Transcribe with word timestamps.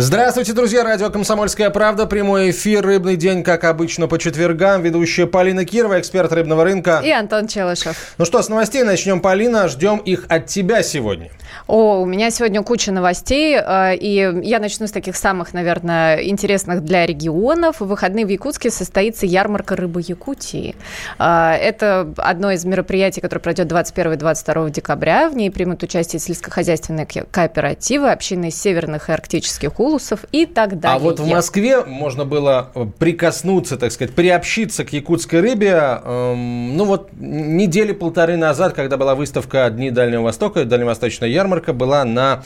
Здравствуйте, 0.00 0.52
друзья. 0.52 0.84
Радио 0.84 1.10
«Комсомольская 1.10 1.70
правда». 1.70 2.06
Прямой 2.06 2.52
эфир. 2.52 2.86
Рыбный 2.86 3.16
день, 3.16 3.42
как 3.42 3.64
обычно, 3.64 4.06
по 4.06 4.16
четвергам. 4.16 4.80
Ведущая 4.80 5.26
Полина 5.26 5.64
Кирова, 5.64 5.98
эксперт 5.98 6.32
рыбного 6.32 6.62
рынка. 6.62 7.00
И 7.04 7.10
Антон 7.10 7.48
Челышев. 7.48 8.14
Ну 8.16 8.24
что, 8.24 8.40
с 8.40 8.48
новостей 8.48 8.84
начнем, 8.84 9.20
Полина. 9.20 9.66
Ждем 9.66 9.98
их 9.98 10.26
от 10.28 10.46
тебя 10.46 10.84
сегодня. 10.84 11.32
О, 11.66 12.00
у 12.00 12.06
меня 12.06 12.30
сегодня 12.30 12.62
куча 12.62 12.92
новостей, 12.92 13.58
э, 13.58 13.96
и 13.96 14.40
я 14.44 14.60
начну 14.60 14.86
с 14.86 14.92
таких 14.92 15.16
самых, 15.16 15.52
наверное, 15.52 16.22
интересных 16.22 16.84
для 16.84 17.04
регионов. 17.04 17.80
В 17.80 17.86
выходные 17.86 18.24
в 18.24 18.28
Якутске 18.28 18.70
состоится 18.70 19.26
ярмарка 19.26 19.74
рыбы 19.74 20.00
Якутии. 20.06 20.76
Э, 21.18 21.54
это 21.60 22.14
одно 22.18 22.52
из 22.52 22.64
мероприятий, 22.64 23.20
которое 23.20 23.40
пройдет 23.40 23.66
21-22 23.66 24.70
декабря. 24.70 25.28
В 25.28 25.34
ней 25.34 25.50
примут 25.50 25.82
участие 25.82 26.20
сельскохозяйственные 26.20 27.06
кооперативы, 27.32 28.12
общины 28.12 28.52
северных 28.52 29.08
и 29.08 29.12
арктических 29.12 29.72
улусов 29.88 30.24
и 30.32 30.46
так 30.46 30.78
далее. 30.78 30.96
А 30.96 30.98
вот 30.98 31.20
в 31.20 31.26
Москве 31.26 31.84
можно 31.84 32.24
было 32.24 32.70
прикоснуться, 32.98 33.76
так 33.76 33.92
сказать, 33.92 34.14
приобщиться 34.14 34.84
к 34.84 34.92
якутской 34.92 35.40
рыбе, 35.40 36.00
эм, 36.04 36.76
ну 36.76 36.84
вот 36.84 37.10
недели 37.18 37.92
полторы 37.92 38.36
назад, 38.36 38.74
когда 38.74 38.96
была 38.96 39.14
выставка 39.14 39.68
«Дни 39.70 39.90
Дальнего 39.90 40.22
Востока», 40.22 40.64
Дальневосточная 40.64 41.28
ярмарка 41.28 41.72
была 41.72 42.04
на 42.04 42.42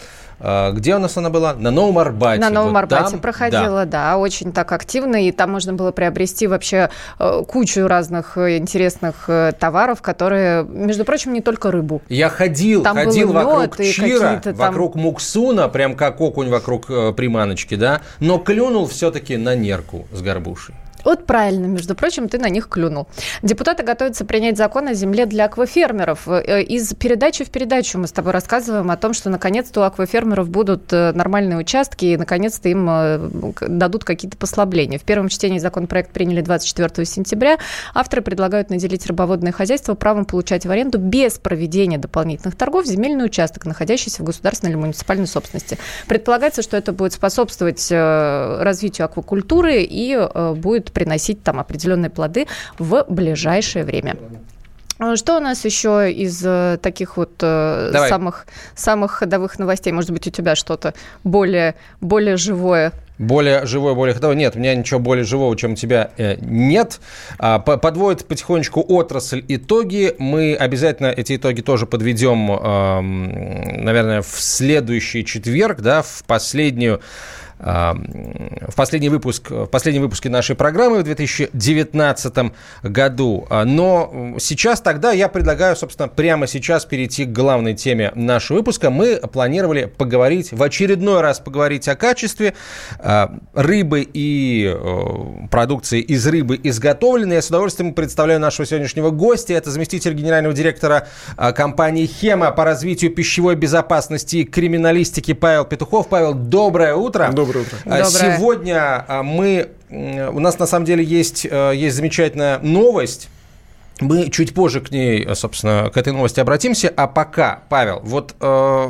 где 0.72 0.96
у 0.96 0.98
нас 0.98 1.16
она 1.16 1.30
была? 1.30 1.54
На 1.54 1.70
Новом 1.70 1.98
Арбате. 1.98 2.40
На 2.40 2.50
Новом 2.50 2.72
вот 2.72 2.78
Арбате 2.78 3.12
там, 3.12 3.20
проходила, 3.20 3.84
да. 3.84 4.12
да, 4.12 4.18
очень 4.18 4.52
так 4.52 4.72
активно, 4.72 5.26
и 5.26 5.32
там 5.32 5.52
можно 5.52 5.72
было 5.72 5.92
приобрести 5.92 6.46
вообще 6.46 6.90
э, 7.18 7.42
кучу 7.46 7.86
разных 7.86 8.36
э, 8.36 8.58
интересных 8.58 9.28
товаров, 9.58 10.02
которые, 10.02 10.64
между 10.64 11.04
прочим, 11.04 11.32
не 11.32 11.40
только 11.40 11.70
рыбу. 11.70 12.02
Я 12.08 12.28
ходил, 12.28 12.82
там 12.82 12.96
ходил 12.96 13.32
вокруг 13.32 13.76
Чира, 13.78 14.40
там... 14.42 14.54
вокруг 14.54 14.94
Муксуна, 14.96 15.68
прям 15.68 15.94
как 15.94 16.20
окунь 16.20 16.48
вокруг 16.48 16.86
приманочки, 16.86 17.76
да, 17.76 18.00
но 18.20 18.38
клюнул 18.38 18.86
все-таки 18.86 19.36
на 19.36 19.54
нерку 19.54 20.06
с 20.12 20.20
горбушей. 20.22 20.74
Вот 21.04 21.26
правильно, 21.26 21.66
между 21.66 21.94
прочим, 21.94 22.28
ты 22.28 22.38
на 22.38 22.48
них 22.48 22.68
клюнул. 22.68 23.08
Депутаты 23.42 23.82
готовятся 23.82 24.24
принять 24.24 24.56
закон 24.56 24.88
о 24.88 24.94
земле 24.94 25.26
для 25.26 25.46
аквафермеров. 25.46 26.28
Э, 26.28 26.62
из 26.62 26.94
передачи 26.94 27.44
в 27.44 27.50
передачу 27.50 27.98
мы 27.98 28.06
с 28.06 28.12
тобой 28.12 28.32
рассказываем 28.32 28.90
о 28.90 28.96
том, 28.96 29.12
что 29.12 29.30
наконец-то 29.30 29.80
у 29.80 29.82
аквафермеров 29.84 30.48
будут 30.48 30.92
э, 30.92 31.12
нормальные 31.12 31.58
участки 31.58 32.04
и 32.06 32.16
наконец-то 32.16 32.68
им 32.68 32.88
э, 32.88 33.52
дадут 33.60 34.04
какие-то 34.04 34.36
послабления. 34.36 34.98
В 34.98 35.02
первом 35.02 35.28
чтении 35.28 35.58
законопроект 35.58 36.12
приняли 36.12 36.40
24 36.40 37.04
сентября. 37.04 37.58
Авторы 37.94 38.22
предлагают 38.22 38.70
наделить 38.70 39.06
рыбоводное 39.06 39.52
хозяйство 39.52 39.94
правом 39.94 40.24
получать 40.24 40.66
в 40.66 40.70
аренду 40.70 40.98
без 40.98 41.38
проведения 41.38 41.98
дополнительных 41.98 42.56
торгов 42.56 42.86
земельный 42.86 43.24
участок, 43.24 43.66
находящийся 43.66 44.22
в 44.22 44.26
государственной 44.26 44.72
или 44.72 44.78
муниципальной 44.78 45.26
собственности. 45.26 45.78
Предполагается, 46.06 46.62
что 46.62 46.76
это 46.76 46.92
будет 46.92 47.12
способствовать 47.12 47.90
развитию 47.90 49.06
аквакультуры 49.06 49.82
и 49.82 50.18
будет 50.56 50.91
приносить 50.92 51.42
там 51.42 51.58
определенные 51.58 52.10
плоды 52.10 52.46
в 52.78 53.04
ближайшее 53.08 53.84
время. 53.84 54.16
А 54.98 55.16
что 55.16 55.36
у 55.38 55.40
нас 55.40 55.64
еще 55.64 56.12
из 56.12 56.42
э, 56.44 56.78
таких 56.80 57.16
вот 57.16 57.32
э, 57.40 57.90
самых, 58.08 58.46
самых 58.76 59.10
ходовых 59.10 59.58
новостей? 59.58 59.92
Может 59.92 60.12
быть, 60.12 60.28
у 60.28 60.30
тебя 60.30 60.54
что-то 60.54 60.94
более, 61.24 61.74
более 62.00 62.36
живое? 62.36 62.92
Более 63.18 63.66
живое, 63.66 63.94
более 63.94 64.14
ходовое. 64.14 64.36
Нет, 64.36 64.54
у 64.54 64.58
меня 64.58 64.74
ничего 64.74 65.00
более 65.00 65.24
живого, 65.24 65.56
чем 65.56 65.72
у 65.72 65.76
тебя 65.76 66.10
э, 66.18 66.36
нет. 66.40 67.00
А, 67.38 67.58
подводит 67.58 68.26
потихонечку 68.26 68.84
отрасль 68.86 69.44
итоги. 69.48 70.14
Мы 70.18 70.54
обязательно 70.54 71.08
эти 71.08 71.36
итоги 71.36 71.62
тоже 71.62 71.86
подведем, 71.86 72.52
э, 72.52 73.00
наверное, 73.80 74.22
в 74.22 74.40
следующий 74.40 75.24
четверг, 75.24 75.80
да, 75.80 76.02
в 76.02 76.22
последнюю 76.26 77.00
в 77.62 78.74
последний 78.74 79.08
выпуск, 79.08 79.50
в 79.50 79.66
последнем 79.66 80.02
выпуске 80.02 80.28
нашей 80.28 80.56
программы 80.56 80.98
в 81.00 81.04
2019 81.04 82.52
году. 82.82 83.46
А, 83.50 83.64
но 83.64 84.36
сейчас 84.40 84.80
тогда 84.80 85.12
я 85.12 85.28
предлагаю, 85.28 85.76
собственно, 85.76 86.08
прямо 86.08 86.46
сейчас 86.46 86.84
перейти 86.84 87.24
к 87.24 87.32
главной 87.32 87.74
теме 87.74 88.10
нашего 88.14 88.58
выпуска. 88.58 88.90
Мы 88.90 89.16
планировали 89.16 89.84
поговорить, 89.84 90.52
в 90.52 90.62
очередной 90.62 91.20
раз 91.20 91.38
поговорить 91.40 91.86
о 91.88 91.94
качестве 91.94 92.54
а, 92.98 93.32
рыбы 93.54 94.08
и 94.12 94.76
продукции 95.50 96.00
из 96.00 96.26
рыбы 96.26 96.58
изготовленной. 96.62 97.36
Я 97.36 97.42
с 97.42 97.48
удовольствием 97.48 97.94
представляю 97.94 98.40
нашего 98.40 98.66
сегодняшнего 98.66 99.10
гостя. 99.10 99.54
Это 99.54 99.70
заместитель 99.70 100.14
генерального 100.14 100.54
директора 100.54 101.06
а, 101.36 101.52
компании 101.52 102.06
«Хема» 102.06 102.50
по 102.50 102.64
развитию 102.64 103.12
пищевой 103.12 103.54
безопасности 103.54 104.36
и 104.38 104.44
криминалистики 104.44 105.32
Павел 105.32 105.64
Петухов. 105.64 106.08
Павел, 106.08 106.34
доброе 106.34 106.94
утро. 106.94 107.30
Доброе 107.32 107.51
Доброе 107.52 107.62
утро. 107.62 107.78
А, 107.84 108.02
Доброе. 108.02 108.36
Сегодня 108.36 109.04
а, 109.06 109.22
мы... 109.22 109.68
У 109.90 110.40
нас 110.40 110.58
на 110.58 110.66
самом 110.66 110.86
деле 110.86 111.04
есть, 111.04 111.46
э, 111.48 111.72
есть 111.74 111.96
замечательная 111.96 112.58
новость. 112.60 113.28
Мы 114.00 114.30
чуть 114.30 114.54
позже 114.54 114.80
к 114.80 114.90
ней, 114.90 115.28
собственно, 115.34 115.90
к 115.92 115.96
этой 115.98 116.14
новости 116.14 116.40
обратимся. 116.40 116.90
А 116.96 117.06
пока, 117.06 117.62
Павел, 117.68 118.00
вот 118.02 118.34
э, 118.40 118.88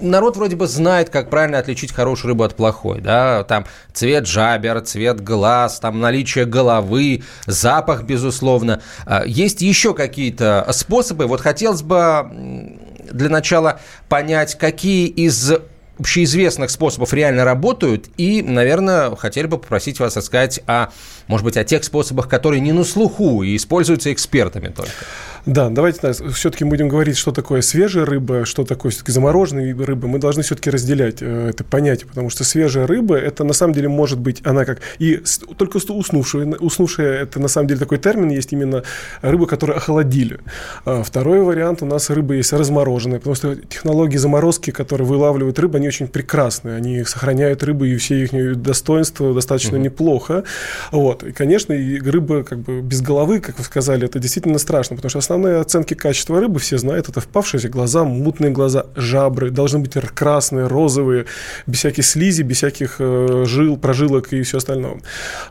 народ 0.00 0.36
вроде 0.36 0.56
бы 0.56 0.66
знает, 0.66 1.08
как 1.08 1.30
правильно 1.30 1.58
отличить 1.58 1.92
хорошую 1.92 2.30
рыбу 2.30 2.44
от 2.44 2.54
плохой, 2.54 3.00
да, 3.00 3.42
там 3.44 3.64
цвет 3.94 4.26
жабер, 4.26 4.82
цвет 4.82 5.22
глаз, 5.22 5.80
там 5.80 5.98
наличие 5.98 6.44
головы, 6.44 7.22
запах, 7.46 8.02
безусловно. 8.02 8.82
А, 9.06 9.24
есть 9.24 9.62
еще 9.62 9.94
какие-то 9.94 10.68
способы. 10.72 11.26
Вот 11.26 11.40
хотелось 11.40 11.82
бы 11.82 12.78
для 13.10 13.30
начала 13.30 13.80
понять, 14.08 14.56
какие 14.56 15.06
из 15.06 15.52
общеизвестных 15.98 16.70
способов 16.70 17.12
реально 17.12 17.44
работают. 17.44 18.08
И, 18.16 18.42
наверное, 18.42 19.14
хотели 19.16 19.46
бы 19.46 19.58
попросить 19.58 20.00
вас 20.00 20.16
рассказать 20.16 20.60
о, 20.66 20.88
может 21.26 21.44
быть, 21.44 21.56
о 21.56 21.64
тех 21.64 21.84
способах, 21.84 22.28
которые 22.28 22.60
не 22.60 22.72
на 22.72 22.84
слуху 22.84 23.42
и 23.42 23.56
используются 23.56 24.12
экспертами 24.12 24.68
только. 24.68 24.92
Да, 25.44 25.70
давайте 25.70 25.98
да, 26.02 26.12
все-таки 26.12 26.64
будем 26.64 26.88
говорить, 26.88 27.16
что 27.16 27.32
такое 27.32 27.62
свежая 27.62 28.04
рыба, 28.04 28.44
что 28.44 28.64
такое 28.64 28.92
все-таки 28.92 29.10
замороженная 29.10 29.74
рыба. 29.74 30.06
Мы 30.06 30.18
должны 30.18 30.44
все-таки 30.44 30.70
разделять 30.70 31.16
э, 31.20 31.48
это 31.50 31.64
понятие, 31.64 32.06
потому 32.06 32.30
что 32.30 32.44
свежая 32.44 32.86
рыба, 32.86 33.16
это 33.16 33.42
на 33.42 33.52
самом 33.52 33.74
деле 33.74 33.88
может 33.88 34.20
быть, 34.20 34.40
она 34.44 34.64
как 34.64 34.80
и 35.00 35.20
только 35.56 35.78
уснувшая, 35.78 36.46
уснувшая, 36.60 37.22
это 37.22 37.40
на 37.40 37.48
самом 37.48 37.66
деле 37.66 37.80
такой 37.80 37.98
термин, 37.98 38.30
есть 38.30 38.52
именно 38.52 38.84
рыба, 39.20 39.46
которую 39.46 39.78
охладили. 39.78 40.38
А 40.84 41.02
второй 41.02 41.40
вариант 41.40 41.82
у 41.82 41.86
нас 41.86 42.08
рыба 42.10 42.34
есть 42.34 42.52
размороженная, 42.52 43.18
потому 43.18 43.34
что 43.34 43.56
технологии 43.56 44.18
заморозки, 44.18 44.70
которые 44.70 45.08
вылавливают 45.08 45.58
рыбу, 45.58 45.76
они 45.76 45.88
очень 45.88 46.06
прекрасные, 46.06 46.76
они 46.76 47.02
сохраняют 47.02 47.64
рыбу 47.64 47.84
и 47.84 47.96
все 47.96 48.22
их 48.22 48.62
достоинства 48.62 49.34
достаточно 49.34 49.76
угу. 49.76 49.84
неплохо. 49.84 50.44
Вот. 50.92 51.24
И, 51.24 51.32
конечно, 51.32 51.72
и 51.72 51.98
рыба 51.98 52.44
как 52.44 52.60
бы 52.60 52.80
без 52.80 53.00
головы, 53.00 53.40
как 53.40 53.58
вы 53.58 53.64
сказали, 53.64 54.04
это 54.04 54.20
действительно 54.20 54.58
страшно, 54.58 54.94
потому 54.94 55.10
что 55.10 55.18
основные 55.32 55.60
оценки 55.60 55.94
качества 55.94 56.40
рыбы 56.40 56.60
все 56.60 56.76
знают, 56.76 57.08
это 57.08 57.20
впавшие 57.20 57.60
глаза, 57.70 58.04
мутные 58.04 58.50
глаза, 58.50 58.86
жабры, 58.96 59.50
должны 59.50 59.78
быть 59.78 59.94
красные, 60.14 60.66
розовые, 60.66 61.24
без 61.66 61.78
всяких 61.78 62.04
слизи, 62.04 62.42
без 62.42 62.58
всяких 62.58 62.96
э, 62.98 63.44
жил, 63.46 63.78
прожилок 63.78 64.32
и 64.32 64.42
все 64.42 64.58
остальное. 64.58 65.00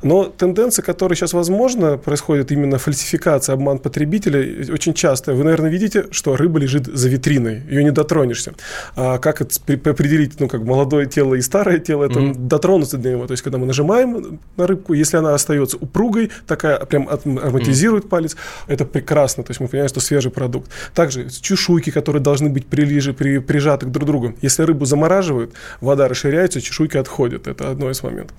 Но 0.04 0.26
тенденция, 0.26 0.84
которая 0.84 1.16
сейчас 1.16 1.34
возможна, 1.34 1.98
происходит 1.98 2.52
именно 2.52 2.78
фальсификация, 2.78 3.54
обман 3.54 3.80
потребителя, 3.80 4.72
очень 4.72 4.94
часто. 4.94 5.34
Вы, 5.34 5.44
наверное, 5.44 5.72
видите, 5.72 6.06
что 6.12 6.36
рыба 6.36 6.60
лежит 6.60 6.86
за 6.86 7.10
витриной, 7.10 7.64
ее 7.70 7.84
не 7.84 7.92
дотронешься. 7.92 8.54
А 8.96 9.18
как 9.18 9.42
это 9.42 9.56
определить, 9.90 10.40
ну, 10.40 10.48
как 10.48 10.62
молодое 10.62 11.08
тело 11.08 11.34
и 11.34 11.42
старое 11.42 11.80
тело, 11.80 12.04
это 12.04 12.20
mm-hmm. 12.20 12.48
дотронуться 12.48 12.98
до 12.98 13.10
него. 13.10 13.26
То 13.26 13.32
есть, 13.32 13.44
когда 13.44 13.58
мы 13.58 13.66
нажимаем 13.66 14.40
на 14.58 14.68
рыбку, 14.68 14.94
если 14.94 15.18
она 15.18 15.34
остается 15.34 15.78
упругой, 15.78 16.30
такая 16.46 16.78
прям 16.86 17.10
ароматизирует 17.10 18.06
mm-hmm. 18.06 18.10
палец, 18.10 18.36
это 18.68 18.86
прекрасно. 18.86 19.44
То 19.44 19.52
есть, 19.52 19.60
мы 19.60 19.71
понимаем, 19.72 19.90
что 19.90 20.00
свежий 20.00 20.32
продукт. 20.32 20.70
Также 20.94 21.30
чешуйки, 21.30 21.90
которые 21.90 22.22
должны 22.22 22.50
быть 22.50 22.68
прилиже, 22.68 23.14
при, 23.14 23.40
прижаты 23.40 23.86
к 23.86 23.90
друг 23.90 24.06
другу. 24.06 24.36
Если 24.42 24.64
рыбу 24.64 24.86
замораживают, 24.86 25.54
вода 25.80 26.08
расширяется, 26.08 26.62
чешуйки 26.62 26.98
отходят. 26.98 27.48
Это 27.48 27.72
одно 27.72 27.90
из 27.90 28.04
моментов. 28.04 28.36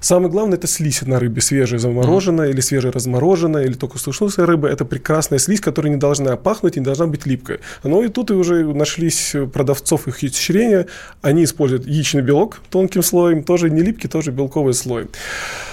Самое 0.00 0.30
главное– 0.30 0.58
это 0.58 0.66
слизь 0.66 1.02
на 1.02 1.18
рыбе, 1.18 1.40
свежая 1.40 1.78
замороженная 1.78 2.48
mm-hmm. 2.48 2.52
или 2.52 2.60
свежая 2.60 2.92
размороженная, 2.92 3.64
или 3.64 3.74
только 3.74 3.98
сушеная 3.98 4.46
рыба. 4.46 4.68
Это 4.68 4.84
прекрасная 4.84 5.38
слизь, 5.38 5.60
которая 5.60 5.92
не 5.92 5.98
должна 5.98 6.36
пахнуть 6.36 6.76
и 6.76 6.80
не 6.80 6.84
должна 6.84 7.06
быть 7.06 7.26
липкой. 7.26 7.60
Но 7.82 8.02
и 8.02 8.08
тут 8.08 8.30
и 8.30 8.34
уже 8.34 8.64
нашлись 8.64 9.34
продавцов 9.52 10.08
их 10.08 10.22
изощрения. 10.24 10.86
Они 11.22 11.44
используют 11.44 11.86
яичный 11.86 12.22
белок 12.22 12.58
тонким 12.70 13.02
слоем, 13.02 13.42
тоже 13.42 13.70
не 13.70 13.82
липкий, 13.82 14.08
тоже 14.08 14.30
белковый 14.30 14.74
слой. 14.74 15.08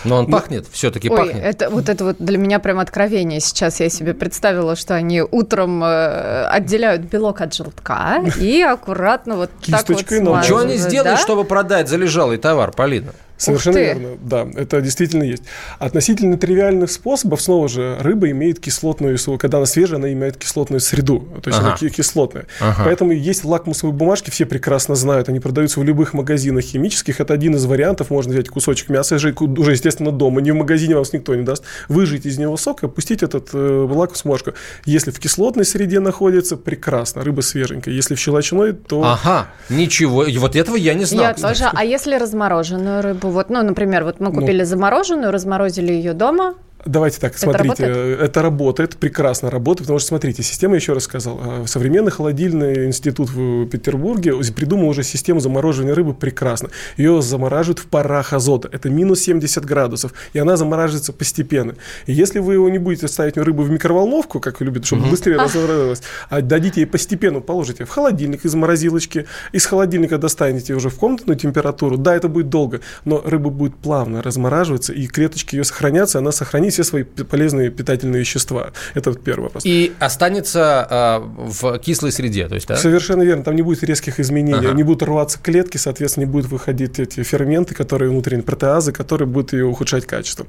Но 0.04 0.18
он 0.18 0.26
Но... 0.26 0.32
пахнет, 0.32 0.66
все-таки 0.72 1.10
Ой, 1.10 1.18
пахнет. 1.18 1.44
Это, 1.44 1.70
вот 1.70 1.90
это 1.90 2.04
вот 2.06 2.18
для 2.20 2.38
меня 2.38 2.60
прям 2.60 2.80
откровение. 2.80 3.40
Сейчас 3.40 3.80
я 3.80 3.90
себе 3.90 4.14
представила, 4.14 4.76
что 4.76 4.96
они 4.96 5.22
утром 5.22 5.84
э, 5.84 6.46
отделяют 6.48 7.04
белок 7.04 7.42
от 7.42 7.54
желтка 7.54 8.24
и 8.40 8.62
аккуратно 8.68 9.36
вот 9.36 9.52
так 9.66 9.88
вот 9.90 10.00
Что 10.44 10.58
они 10.60 10.78
сделали, 10.78 11.16
чтобы 11.16 11.44
продать 11.44 11.90
залежалый 11.90 12.38
товар, 12.38 12.72
Полина? 12.72 13.14
Совершенно 13.38 13.78
верно, 13.78 14.10
да, 14.22 14.48
это 14.56 14.82
действительно 14.82 15.24
есть. 15.24 15.44
Относительно 15.80 16.38
тривиальных 16.38 16.92
способов, 16.92 17.42
снова 17.42 17.68
же, 17.68 17.98
рыба 18.00 18.30
имеет 18.32 18.60
кислотную, 18.60 19.18
когда 19.38 19.58
она 19.58 19.66
свежая, 19.66 20.00
она 20.00 20.12
имеет 20.14 20.38
кислотную 20.38 20.80
среду, 20.80 21.28
то 21.42 21.50
есть 21.50 21.60
ага. 21.60 21.78
она 21.80 21.90
кислотная. 21.90 22.46
Ага. 22.60 22.84
Поэтому 22.86 23.12
есть 23.12 23.44
лакмусовые 23.44 23.94
бумажки, 23.94 24.30
все 24.30 24.46
прекрасно 24.46 24.96
знают, 24.96 25.30
они 25.30 25.40
продаются 25.40 25.80
в 25.80 25.84
любых 25.84 26.14
магазинах 26.14 26.64
химических, 26.64 27.20
это 27.20 27.34
один 27.34 27.56
из 27.56 27.66
вариантов, 27.66 28.10
можно 28.10 28.32
взять 28.34 28.50
кусочек 28.50 28.90
мяса, 28.90 29.16
уже, 29.16 29.72
естественно, 29.72 30.12
дома, 30.12 30.42
не 30.42 30.52
в 30.52 30.56
магазине 30.56 30.96
вам 30.96 31.06
никто 31.12 31.36
не 31.36 31.44
даст, 31.44 31.64
выжать 31.88 32.26
из 32.26 32.38
него 32.38 32.58
сок 32.58 32.84
и 32.84 32.86
опустить 32.88 33.22
этот 33.22 33.50
э, 33.54 33.58
лакмусовую 33.58 34.24
бумажку. 34.24 34.54
Если 34.86 35.12
в 35.12 35.20
кислотной 35.20 35.66
среде 35.66 36.00
находится, 36.00 36.58
прекрасно, 36.58 37.24
рыба 37.24 37.42
свеженькая. 37.42 37.94
Если 37.94 38.16
в 38.16 38.20
щелочной, 38.20 38.74
то... 38.74 39.04
Ага, 39.04 39.48
ничего, 39.70 40.26
вот 40.38 40.56
этого 40.56 40.76
я 40.76 40.94
не 40.94 41.06
знал. 41.06 41.26
Я 41.26 41.34
тоже, 41.34 41.70
а 41.72 41.84
если 41.84 42.16
размороженную 42.16 43.02
рыбу? 43.02 43.25
Вот, 43.30 43.50
ну, 43.50 43.64
например, 43.64 44.04
вот 44.04 44.20
мы 44.20 44.30
ну. 44.30 44.40
купили 44.40 44.60
ну, 44.60 44.66
замороженную, 44.66 45.32
разморозили 45.32 45.92
ее 45.92 46.14
дома, 46.14 46.56
Давайте 46.86 47.20
так, 47.20 47.36
смотрите, 47.36 47.74
это 47.74 47.88
работает? 47.88 48.22
это 48.22 48.42
работает, 48.44 48.98
прекрасно 48.98 49.50
работает, 49.50 49.88
потому 49.88 49.98
что, 49.98 50.10
смотрите, 50.10 50.44
система, 50.44 50.76
еще 50.76 50.94
раз 50.94 51.04
сказал, 51.04 51.42
э, 51.44 51.66
современный 51.66 52.12
холодильный 52.12 52.86
институт 52.86 53.32
в 53.32 53.66
Петербурге 53.66 54.36
придумал 54.56 54.90
уже 54.90 55.02
систему 55.02 55.40
замораживания 55.40 55.96
рыбы 55.96 56.14
прекрасно. 56.14 56.70
Ее 56.96 57.24
замораживают 57.24 57.80
в 57.80 57.88
парах 57.88 58.34
азота, 58.34 58.70
это 58.72 58.92
минус 58.92 59.22
70 59.22 59.66
градусов, 59.66 60.14
и 60.34 60.40
она 60.40 60.58
замораживается 60.58 61.12
постепенно. 61.12 61.74
И 62.06 62.14
если 62.14 62.38
вы 62.38 62.54
его 62.54 62.70
не 62.70 62.78
будете 62.78 63.08
ставить 63.08 63.36
рыбу 63.36 63.64
в 63.64 63.72
микроволновку, 63.72 64.40
как 64.40 64.60
вы 64.60 64.68
любите, 64.68 64.86
чтобы 64.86 65.04
угу. 65.04 65.12
быстрее 65.12 65.38
размораживалась, 65.38 66.04
а 66.30 66.42
дадите 66.42 66.82
ей 66.82 66.86
постепенно, 66.86 67.40
положите 67.40 67.86
в 67.86 67.90
холодильник 67.90 68.46
из 68.46 68.54
морозилочки, 68.54 69.26
из 69.52 69.66
холодильника 69.66 70.20
достанете 70.20 70.76
уже 70.76 70.90
в 70.90 70.96
комнатную 70.96 71.38
температуру, 71.38 71.98
да, 71.98 72.16
это 72.16 72.28
будет 72.28 72.50
долго, 72.50 72.82
но 73.06 73.24
рыба 73.26 73.50
будет 73.50 73.76
плавно 73.76 74.22
размораживаться, 74.22 74.94
и 74.94 75.08
клеточки 75.08 75.56
ее 75.56 75.64
сохранятся, 75.64 76.20
она 76.20 76.32
сохранится 76.32 76.75
все 76.76 76.84
свои 76.84 77.04
полезные 77.04 77.70
питательные 77.70 78.20
вещества. 78.20 78.72
Это 78.94 79.12
вот 79.12 79.24
первый 79.24 79.46
вопрос. 79.46 79.66
И 79.66 79.94
останется 80.00 80.88
э, 80.90 81.52
в 81.52 81.80
кислой 81.80 82.12
среде, 82.12 82.48
то 82.48 82.56
есть, 82.56 82.68
да? 82.68 82.76
Совершенно 82.76 83.24
верно. 83.24 83.44
Там 83.44 83.56
не 83.56 83.62
будет 83.62 83.84
резких 83.84 84.20
изменений, 84.20 84.68
ага. 84.68 84.74
не 84.74 84.84
будут 84.84 85.04
рваться 85.04 85.40
клетки, 85.42 85.78
соответственно, 85.78 86.26
не 86.26 86.32
будут 86.32 86.52
выходить 86.52 87.00
эти 87.00 87.24
ферменты, 87.24 87.74
которые 87.74 88.12
внутренние 88.12 88.44
протеазы, 88.44 88.92
которые 88.92 89.28
будут 89.28 89.54
ее 89.54 89.66
ухудшать 89.66 90.06
качество. 90.06 90.46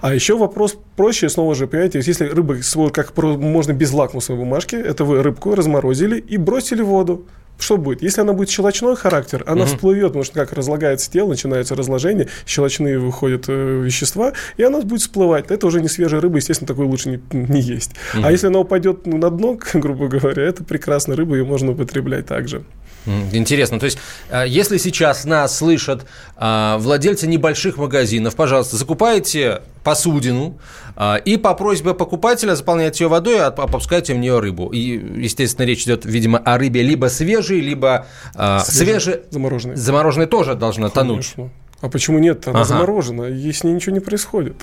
А 0.00 0.14
еще 0.14 0.36
вопрос 0.36 0.76
проще, 0.96 1.28
снова 1.28 1.54
же, 1.54 1.66
понимаете, 1.66 2.00
если 2.04 2.26
рыба, 2.26 2.56
как 2.92 3.16
можно 3.16 3.72
без 3.72 3.92
лакмусовой 3.92 4.40
бумажки, 4.40 4.76
это 4.76 5.04
вы 5.04 5.22
рыбку 5.22 5.54
разморозили 5.54 6.18
и 6.18 6.36
бросили 6.38 6.82
в 6.82 6.86
воду 6.86 7.26
что 7.58 7.76
будет? 7.76 8.02
Если 8.02 8.20
она 8.20 8.32
будет 8.32 8.50
щелочной 8.50 8.96
характер, 8.96 9.42
она 9.46 9.62
угу. 9.62 9.68
всплывет, 9.68 10.08
потому 10.08 10.24
что 10.24 10.34
как 10.34 10.52
разлагается 10.52 11.10
тело, 11.10 11.28
начинается 11.28 11.74
разложение, 11.74 12.28
щелочные 12.46 12.98
выходят 12.98 13.44
э, 13.48 13.80
вещества, 13.82 14.32
и 14.56 14.62
она 14.62 14.80
будет 14.80 15.00
всплывать. 15.00 15.50
Это 15.50 15.66
уже 15.66 15.80
не 15.80 15.88
свежая 15.88 16.20
рыба, 16.20 16.36
естественно, 16.36 16.68
такой 16.68 16.86
лучше 16.86 17.10
не, 17.10 17.20
не 17.32 17.60
есть. 17.60 17.92
Угу. 18.14 18.22
А 18.24 18.32
если 18.32 18.48
она 18.48 18.60
упадет 18.60 19.06
на 19.06 19.30
дно, 19.30 19.58
грубо 19.74 20.08
говоря, 20.08 20.42
это 20.42 20.64
прекрасная 20.64 21.16
рыба, 21.16 21.36
ее 21.36 21.44
можно 21.44 21.72
употреблять 21.72 22.26
также. 22.26 22.64
Интересно. 23.32 23.78
То 23.78 23.86
есть, 23.86 23.98
э, 24.30 24.44
если 24.48 24.78
сейчас 24.78 25.24
нас 25.24 25.56
слышат 25.58 26.06
э, 26.36 26.76
владельцы 26.78 27.26
небольших 27.26 27.76
магазинов, 27.76 28.34
пожалуйста, 28.34 28.76
закупайте 28.76 29.62
посудину 29.84 30.58
э, 30.96 31.20
и 31.24 31.36
по 31.36 31.54
просьбе 31.54 31.94
покупателя 31.94 32.56
заполняйте 32.56 33.04
ее 33.04 33.08
водой, 33.08 33.38
а 33.40 33.46
опускайте 33.46 34.14
в 34.14 34.18
нее 34.18 34.40
рыбу. 34.40 34.68
И, 34.70 34.78
естественно, 35.22 35.64
речь 35.64 35.84
идет, 35.84 36.04
видимо, 36.04 36.38
о 36.38 36.58
рыбе 36.58 36.82
либо 36.82 37.06
свежей, 37.06 37.45
либо 37.54 38.06
свежей. 38.64 39.22
Замороженной. 39.30 39.76
Замороженной 39.76 40.26
тоже 40.26 40.54
должна 40.54 40.90
Конечно. 40.90 41.34
тонуть. 41.34 41.52
А 41.80 41.88
почему 41.88 42.18
нет? 42.18 42.48
Она 42.48 42.60
ага. 42.60 42.68
заморожена, 42.68 43.24
и 43.24 43.52
с 43.52 43.62
ней 43.62 43.72
ничего 43.72 43.94
не 43.94 44.00
происходит. 44.00 44.56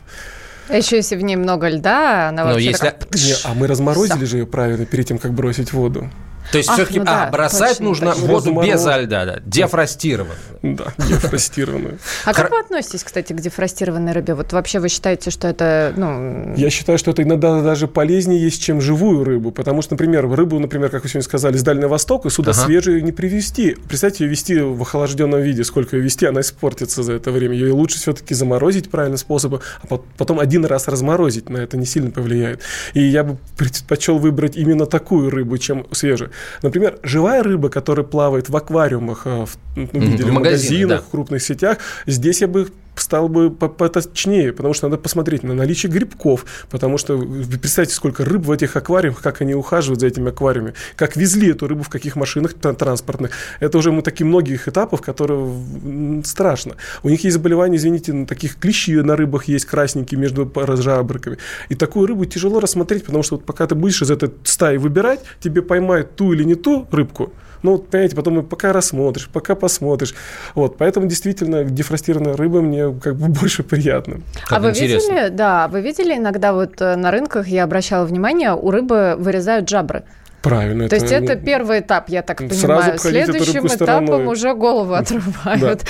А 0.70 0.78
еще 0.78 0.96
если 0.96 1.16
в 1.16 1.22
ней 1.22 1.36
много 1.36 1.68
льда, 1.68 2.30
она 2.30 2.46
вообще 2.46 2.66
если... 2.66 2.90
такая... 2.90 3.08
Не, 3.14 3.34
а 3.44 3.54
мы 3.54 3.68
разморозили 3.68 4.18
Все. 4.18 4.26
же 4.26 4.38
ее 4.38 4.48
правильно 4.48 4.86
перед 4.86 5.08
тем, 5.08 5.18
как 5.20 5.34
бросить 5.34 5.70
в 5.70 5.74
воду. 5.74 6.10
То 6.54 6.60
есть 6.60 6.70
все-таки 6.70 7.00
ну 7.00 7.06
да, 7.06 7.26
а, 7.26 7.32
бросать 7.32 7.80
точно, 7.80 7.86
нужно 7.86 8.12
точно. 8.12 8.28
воду 8.28 8.36
Разуморов... 8.36 8.70
без 8.70 8.86
льда, 8.86 9.26
да, 9.26 9.40
дефростированную. 9.44 10.38
Да, 10.62 10.94
дефростированную. 10.98 11.98
А 12.26 12.34
как 12.34 12.52
вы 12.52 12.60
относитесь, 12.60 13.04
кстати, 13.04 13.34
к 13.34 13.42
дефростированной 13.42 14.12
рыбе? 14.12 14.36
Вот 14.36 14.54
вообще 14.54 14.80
вы 14.80 14.90
считаете, 14.90 15.32
что 15.32 15.48
это, 15.48 15.94
ну... 15.98 16.54
Я 16.56 16.70
считаю, 16.70 17.00
что 17.00 17.10
это 17.10 17.24
иногда 17.24 17.62
даже 17.62 17.88
полезнее 17.88 18.40
есть, 18.40 18.62
чем 18.62 18.82
живую 18.82 19.24
рыбу, 19.24 19.52
потому 19.52 19.82
что, 19.82 19.96
например, 19.96 20.30
рыбу, 20.30 20.60
например, 20.60 20.92
как 20.92 21.02
вы 21.02 21.10
сегодня 21.10 21.24
сказали, 21.24 21.58
с 21.58 21.64
Дальнего 21.64 21.88
Востока 21.88 22.30
сюда 22.30 22.52
ага. 22.52 22.62
свежую 22.62 23.04
не 23.04 23.12
привезти. 23.12 23.76
Представьте, 23.88 24.26
ее 24.26 24.30
вести 24.30 24.60
в 24.60 24.80
охлажденном 24.80 25.42
виде, 25.42 25.64
сколько 25.64 25.98
ее 25.98 26.04
вести, 26.04 26.28
она 26.28 26.42
испортится 26.42 27.02
за 27.02 27.14
это 27.14 27.32
время. 27.32 27.56
Ее 27.56 27.74
лучше 27.74 27.98
все-таки 27.98 28.36
заморозить 28.36 28.92
правильным 28.92 29.18
способом, 29.18 29.62
а 29.90 29.98
потом 30.18 30.40
один 30.40 30.66
раз 30.66 30.88
разморозить, 30.88 31.50
на 31.50 31.58
это 31.58 31.78
не 31.78 31.88
сильно 31.88 32.12
повлияет. 32.12 32.62
И 32.94 33.02
я 33.02 33.24
бы 33.24 33.38
предпочел 33.58 34.20
выбрать 34.20 34.56
именно 34.56 34.86
такую 34.86 35.32
рыбу, 35.32 35.58
чем 35.58 35.88
свежую. 35.92 36.30
Например, 36.62 37.00
живая 37.04 37.44
рыба, 37.44 37.70
которая 37.70 38.06
плавает 38.06 38.50
в 38.50 38.56
аквариумах, 38.56 39.24
э, 39.26 39.46
в, 39.46 39.58
ну, 39.76 39.88
видели, 39.94 40.24
в, 40.24 40.30
в 40.30 40.34
магазинах, 40.34 41.02
да. 41.02 41.06
в 41.06 41.10
крупных 41.10 41.42
сетях, 41.42 41.78
здесь 42.06 42.42
я 42.42 42.48
бы 42.48 42.70
стал 42.96 43.30
бы 43.30 43.50
поточнее, 43.52 44.54
потому 44.54 44.74
что 44.74 44.88
надо 44.88 45.02
посмотреть 45.02 45.44
на 45.44 45.54
наличие 45.54 45.92
грибков, 45.92 46.46
потому 46.70 46.98
что 46.98 47.18
представьте, 47.18 47.94
сколько 47.94 48.26
рыб 48.26 48.44
в 48.44 48.52
этих 48.52 48.76
аквариумах, 48.76 49.22
как 49.22 49.42
они 49.42 49.56
ухаживают 49.56 50.00
за 50.00 50.08
этими 50.08 50.30
аквариумами, 50.30 50.74
как 50.96 51.16
везли 51.16 51.52
эту 51.52 51.68
рыбу 51.68 51.84
в 51.84 51.90
каких 51.90 52.16
машинах 52.16 52.54
транспортных. 52.54 53.32
Это 53.60 53.78
уже 53.78 53.92
мы 53.92 54.02
такие 54.02 54.26
многих 54.26 54.68
этапов, 54.68 55.02
которые 55.02 56.24
страшно. 56.24 56.76
У 57.04 57.10
них 57.10 57.24
есть 57.24 57.36
заболевания, 57.36 57.78
извините, 57.78 58.14
на 58.14 58.26
таких 58.26 58.58
клещи 58.58 58.92
на 58.92 59.16
рыбах 59.16 59.46
есть 59.46 59.66
красненькие 59.66 60.20
между 60.20 60.52
жабрыками. 60.78 61.38
И 61.70 61.76
такую 61.76 62.08
рыбу 62.08 62.26
тяжело 62.26 62.60
рассмотреть, 62.60 63.06
потому 63.06 63.24
что 63.24 63.36
вот 63.36 63.46
пока 63.46 63.68
ты 63.68 63.76
будешь 63.76 64.02
из 64.02 64.12
этой 64.12 64.32
стаи 64.44 64.78
выбирать, 64.78 65.22
тебе 65.40 65.62
поймают 65.62 66.16
ту 66.16 66.34
или 66.34 66.44
не 66.44 66.56
ту 66.56 66.88
рыбку, 66.92 67.34
ну, 67.64 67.72
вот, 67.72 67.88
понимаете, 67.88 68.16
потом 68.16 68.46
пока 68.46 68.74
рассмотришь, 68.74 69.30
пока 69.32 69.56
посмотришь. 69.56 70.14
Вот, 70.54 70.78
поэтому 70.78 71.08
действительно 71.08 71.64
дефростированная 71.64 72.36
рыба 72.36 72.62
мне 72.62 72.94
как 73.02 73.16
бы 73.16 73.28
больше 73.40 73.64
приятно. 73.64 74.22
Как 74.46 74.60
а 74.60 74.62
вы 74.62 74.72
видели, 74.72 75.30
да, 75.30 75.68
вы 75.70 75.82
видели 75.82 76.16
иногда 76.16 76.54
вот 76.54 76.82
э, 76.82 76.96
на 76.96 77.10
рынках, 77.10 77.48
я 77.48 77.64
обращала 77.64 78.06
внимание, 78.06 78.54
у 78.54 78.70
рыбы 78.70 79.16
вырезают 79.18 79.70
жабры. 79.70 80.04
Правильно. 80.42 80.90
То 80.90 80.98
это, 80.98 81.06
есть 81.06 81.14
это 81.14 81.36
первый 81.38 81.80
этап, 81.80 82.10
я 82.10 82.22
так 82.22 82.38
понимаю. 82.38 83.00
Следующим 83.00 83.66
этапом 83.68 84.28
уже 84.28 84.54
голову 84.54 84.94
отрывают. 84.94 85.86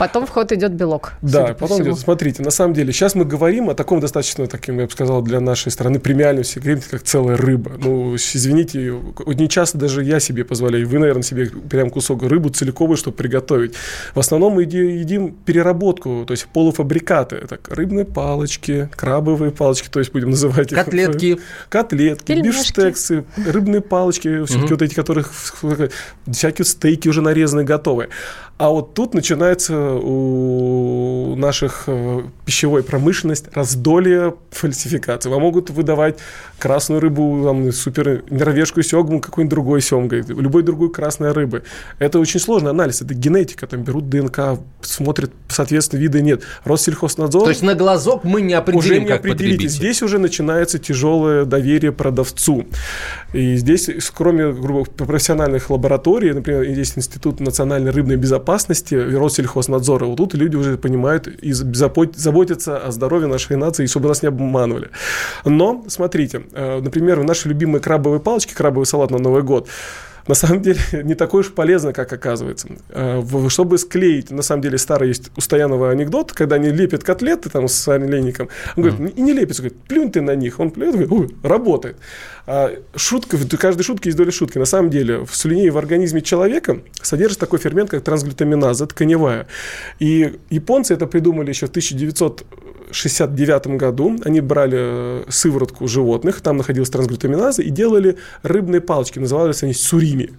Потом 0.00 0.24
в 0.24 0.30
ход 0.30 0.50
идет 0.50 0.72
белок. 0.72 1.12
Да, 1.20 1.54
потом 1.58 1.82
идет. 1.82 1.98
Смотрите, 1.98 2.42
на 2.42 2.50
самом 2.50 2.72
деле, 2.72 2.90
сейчас 2.90 3.14
мы 3.14 3.26
говорим 3.26 3.68
о 3.68 3.74
таком 3.74 4.00
достаточно, 4.00 4.46
таким, 4.46 4.78
я 4.78 4.86
бы 4.86 4.90
сказал, 4.90 5.20
для 5.20 5.40
нашей 5.40 5.70
страны 5.70 6.00
премиальном 6.00 6.42
сегменте, 6.42 6.86
как 6.90 7.02
целая 7.02 7.36
рыба. 7.36 7.72
Ну, 7.76 8.14
извините, 8.14 8.94
не 9.26 9.46
часто 9.46 9.76
даже 9.76 10.02
я 10.02 10.18
себе 10.18 10.46
позволяю. 10.46 10.88
Вы, 10.88 11.00
наверное, 11.00 11.22
себе 11.22 11.50
прям 11.50 11.90
кусок 11.90 12.22
рыбы 12.22 12.48
целиковой, 12.48 12.96
чтобы 12.96 13.14
приготовить. 13.18 13.74
В 14.14 14.18
основном 14.18 14.54
мы 14.54 14.62
едим 14.62 15.32
переработку, 15.34 16.24
то 16.26 16.32
есть 16.32 16.46
полуфабрикаты. 16.46 17.36
Это 17.36 17.58
рыбные 17.68 18.06
палочки, 18.06 18.88
крабовые 18.96 19.50
палочки, 19.50 19.88
то 19.90 19.98
есть 19.98 20.12
будем 20.12 20.30
называть 20.30 20.72
их. 20.72 20.78
Котлетки. 20.78 21.38
Котлетки, 21.68 22.24
Пельмешки. 22.24 22.58
бифштексы, 22.58 23.24
рыбные 23.36 23.82
палочки, 23.82 24.46
все-таки 24.46 24.72
вот 24.72 24.80
эти, 24.80 24.94
которых 24.94 25.30
всякие 26.26 26.64
стейки 26.64 27.06
уже 27.06 27.20
нарезанные, 27.20 27.66
готовые. 27.66 28.08
А 28.56 28.68
вот 28.68 28.92
тут 28.92 29.14
начинается 29.14 29.89
у 29.94 31.34
наших 31.36 31.84
э, 31.86 32.22
пищевой 32.44 32.82
промышленности 32.82 33.48
раздолье 33.52 34.34
фальсификации. 34.50 35.28
Вам 35.28 35.42
могут 35.42 35.70
выдавать 35.70 36.18
красную 36.58 37.00
рыбу, 37.00 37.42
там, 37.44 37.72
супер 37.72 38.22
норвежскую 38.30 38.84
семгу, 38.84 39.20
какой-нибудь 39.20 39.50
другой 39.50 39.80
семгой, 39.80 40.22
любой 40.26 40.62
другой 40.62 40.92
красной 40.92 41.32
рыбы. 41.32 41.62
Это 41.98 42.18
очень 42.18 42.40
сложный 42.40 42.70
анализ, 42.70 43.02
это 43.02 43.14
генетика, 43.14 43.66
там 43.66 43.82
берут 43.82 44.08
ДНК, 44.08 44.60
смотрят, 44.80 45.32
соответственно, 45.48 46.00
вида 46.00 46.20
нет. 46.20 46.42
Россельхознадзор... 46.64 47.44
То 47.44 47.50
есть 47.50 47.62
на 47.62 47.74
глазок 47.74 48.24
мы 48.24 48.42
не 48.42 48.54
определим, 48.54 48.78
уже 48.78 49.00
не 49.00 49.06
как 49.06 49.20
определите. 49.20 49.68
Здесь 49.68 50.02
уже 50.02 50.18
начинается 50.18 50.78
тяжелое 50.78 51.44
доверие 51.44 51.92
продавцу. 51.92 52.66
И 53.32 53.56
здесь, 53.56 53.90
кроме 54.14 54.52
грубо, 54.52 54.84
профессиональных 54.84 55.70
лабораторий, 55.70 56.32
например, 56.32 56.62
есть 56.62 56.98
Институт 56.98 57.40
национальной 57.40 57.90
рыбной 57.90 58.16
безопасности, 58.16 58.94
Россельхознадзора, 59.80 60.06
вот 60.06 60.16
тут 60.16 60.34
люди 60.34 60.56
уже 60.56 60.76
понимают 60.76 61.26
и 61.26 61.52
заботятся 61.52 62.78
о 62.78 62.90
здоровье 62.90 63.28
нашей 63.28 63.56
нации, 63.56 63.86
чтобы 63.86 64.08
нас 64.08 64.22
не 64.22 64.28
обманывали. 64.28 64.90
Но, 65.44 65.84
смотрите, 65.88 66.42
э, 66.52 66.80
например, 66.80 67.22
наши 67.24 67.48
любимые 67.48 67.80
крабовые 67.80 68.20
палочки, 68.20 68.54
крабовый 68.54 68.86
салат 68.86 69.10
на 69.10 69.18
Новый 69.18 69.42
год, 69.42 69.68
на 70.30 70.34
самом 70.34 70.62
деле 70.62 70.78
не 71.04 71.14
такой 71.14 71.40
уж 71.40 71.52
полезно, 71.52 71.92
как 71.92 72.12
оказывается. 72.12 72.68
Э, 72.90 73.22
чтобы 73.48 73.78
склеить, 73.78 74.30
на 74.30 74.42
самом 74.42 74.62
деле 74.62 74.78
старый 74.78 75.08
есть 75.08 75.30
у 75.36 75.40
Стоянова 75.40 75.90
анекдот, 75.90 76.32
когда 76.32 76.56
они 76.56 76.70
лепят 76.70 77.02
котлеты 77.02 77.50
там 77.50 77.66
с 77.66 77.88
олеником, 77.88 78.48
он 78.76 78.82
говорит, 78.84 79.18
и 79.18 79.22
не 79.22 79.32
лепится, 79.32 79.62
говорит, 79.62 79.80
плюнь 79.88 80.12
ты 80.12 80.20
на 80.20 80.36
них. 80.36 80.60
Он 80.60 80.70
плюет, 80.70 80.94
говорит, 80.94 81.32
работает. 81.42 81.96
А 82.46 82.72
шутка, 82.94 83.36
в 83.36 83.56
каждой 83.56 83.82
шутке 83.82 84.10
есть 84.10 84.16
доля 84.16 84.30
шутки. 84.30 84.58
На 84.58 84.64
самом 84.64 84.90
деле 84.90 85.24
в 85.24 85.34
слюне 85.34 85.70
в 85.70 85.78
организме 85.78 86.20
человека 86.20 86.80
содержится 87.02 87.40
такой 87.40 87.58
фермент, 87.58 87.90
как 87.90 88.04
трансглютаминаза, 88.04 88.86
тканевая. 88.86 89.48
И 89.98 90.38
японцы 90.48 90.94
это 90.94 91.06
придумали 91.06 91.48
еще 91.48 91.66
в 91.66 91.70
1900 91.70 92.44
1969 92.90 93.78
году 93.78 94.18
они 94.24 94.40
брали 94.40 94.78
э, 94.80 95.24
сыворотку 95.28 95.88
животных, 95.88 96.40
там 96.40 96.56
находилась 96.56 96.90
трансглютаминаза, 96.90 97.62
и 97.62 97.70
делали 97.70 98.16
рыбные 98.42 98.80
палочки, 98.80 99.18
назывались 99.18 99.62
они 99.62 99.74
сурими. 99.74 100.30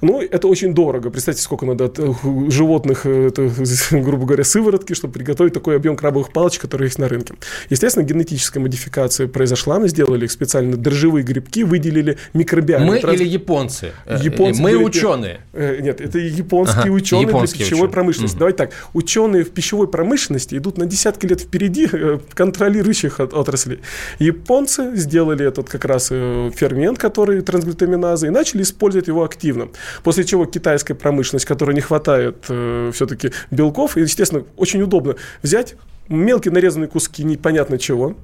Ну, 0.00 0.20
это 0.20 0.48
очень 0.48 0.74
дорого. 0.74 1.10
Представьте, 1.10 1.42
сколько 1.42 1.66
надо 1.66 1.92
э, 1.96 2.12
животных, 2.48 3.06
э, 3.06 3.28
это, 3.28 3.50
грубо 3.90 4.26
говоря, 4.26 4.44
сыворотки, 4.44 4.94
чтобы 4.94 5.14
приготовить 5.14 5.52
такой 5.52 5.76
объем 5.76 5.96
крабовых 5.96 6.32
палочек, 6.32 6.62
которые 6.62 6.86
есть 6.86 6.98
на 6.98 7.08
рынке. 7.08 7.34
Естественно, 7.68 8.04
генетическая 8.04 8.60
модификация 8.60 9.26
произошла, 9.28 9.78
мы 9.78 9.88
сделали 9.88 10.24
их 10.24 10.30
специально 10.30 10.76
дрожжевые 10.76 11.24
грибки, 11.24 11.64
выделили 11.64 12.18
микробиальные. 12.34 12.90
Мы 12.90 12.98
транс... 13.00 13.20
или 13.20 13.28
японцы? 13.28 13.92
Японцы. 14.06 14.62
Мы 14.62 14.76
ученые. 14.76 15.40
Нет, 15.52 16.00
это 16.00 16.18
японские 16.18 16.82
ага, 16.82 16.90
ученые 16.92 17.26
японские 17.26 17.58
для 17.58 17.64
пищевой 17.64 17.80
ученые. 17.80 17.92
промышленности. 17.92 18.34
Угу. 18.34 18.38
Давайте 18.38 18.56
так, 18.58 18.70
ученые 18.94 19.44
в 19.44 19.50
пищевой 19.50 19.88
промышленности 19.88 20.56
идут 20.56 20.78
на 20.78 20.86
десятки 20.86 21.26
лет 21.26 21.40
впереди 21.40 21.79
других 21.80 21.94
э, 21.94 22.20
контролирующих 22.34 23.20
отраслей. 23.20 23.80
Японцы 24.18 24.96
сделали 24.96 25.46
этот 25.46 25.68
как 25.68 25.84
раз 25.84 26.08
э, 26.10 26.50
фермент, 26.54 26.98
который 26.98 27.40
трансглютаминаза, 27.42 28.26
и 28.26 28.30
начали 28.30 28.62
использовать 28.62 29.08
его 29.08 29.24
активно. 29.24 29.68
После 30.02 30.24
чего 30.24 30.46
китайская 30.46 30.94
промышленность, 30.94 31.46
которой 31.46 31.74
не 31.74 31.80
хватает 31.80 32.36
э, 32.48 32.90
все-таки 32.92 33.32
белков, 33.50 33.96
и, 33.96 34.00
естественно, 34.00 34.44
очень 34.56 34.82
удобно 34.82 35.16
взять 35.42 35.76
мелкие 36.08 36.52
нарезанные 36.52 36.88
куски 36.88 37.24
непонятно 37.24 37.78
чего, 37.78 38.16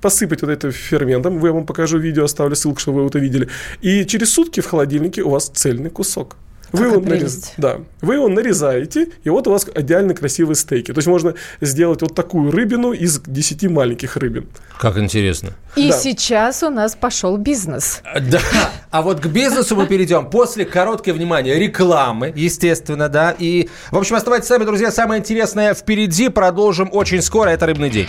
посыпать 0.00 0.42
вот 0.42 0.50
этим 0.50 0.72
ферментом. 0.72 1.44
Я 1.44 1.52
вам 1.52 1.66
покажу 1.66 1.98
видео, 1.98 2.24
оставлю 2.24 2.56
ссылку, 2.56 2.80
чтобы 2.80 3.02
вы 3.02 3.08
это 3.08 3.18
видели. 3.18 3.48
И 3.82 4.04
через 4.04 4.32
сутки 4.32 4.60
в 4.60 4.66
холодильнике 4.66 5.22
у 5.22 5.30
вас 5.30 5.48
цельный 5.48 5.90
кусок. 5.90 6.36
Вы 6.72 6.86
его, 6.86 7.00
нарез... 7.00 7.52
да. 7.58 7.80
вы 8.00 8.14
его 8.14 8.28
нарезаете, 8.28 9.08
и 9.24 9.28
вот 9.28 9.46
у 9.46 9.50
вас 9.50 9.66
идеально 9.74 10.14
красивые 10.14 10.56
стейки. 10.56 10.92
То 10.92 10.98
есть 10.98 11.08
можно 11.08 11.34
сделать 11.60 12.00
вот 12.00 12.14
такую 12.14 12.50
рыбину 12.50 12.92
из 12.92 13.20
10 13.20 13.70
маленьких 13.70 14.16
рыбин. 14.16 14.48
Как 14.78 14.96
интересно. 14.96 15.50
И 15.76 15.90
да. 15.90 15.98
сейчас 15.98 16.62
у 16.62 16.70
нас 16.70 16.96
пошел 16.96 17.36
бизнес. 17.36 18.02
Да. 18.30 18.40
А 18.90 19.02
вот 19.02 19.20
к 19.20 19.26
бизнесу 19.26 19.76
мы 19.76 19.86
перейдем 19.86 20.30
после 20.30 20.64
короткой 20.64 21.12
внимания 21.12 21.58
рекламы, 21.58 22.32
естественно, 22.34 23.08
да. 23.08 23.34
И, 23.38 23.68
в 23.90 23.98
общем, 23.98 24.16
оставайтесь 24.16 24.46
с 24.46 24.50
нами, 24.50 24.64
друзья. 24.64 24.90
Самое 24.90 25.20
интересное 25.20 25.74
впереди. 25.74 26.28
Продолжим 26.28 26.88
очень 26.92 27.22
скоро. 27.22 27.50
Это 27.50 27.66
«Рыбный 27.66 27.90
день». 27.90 28.08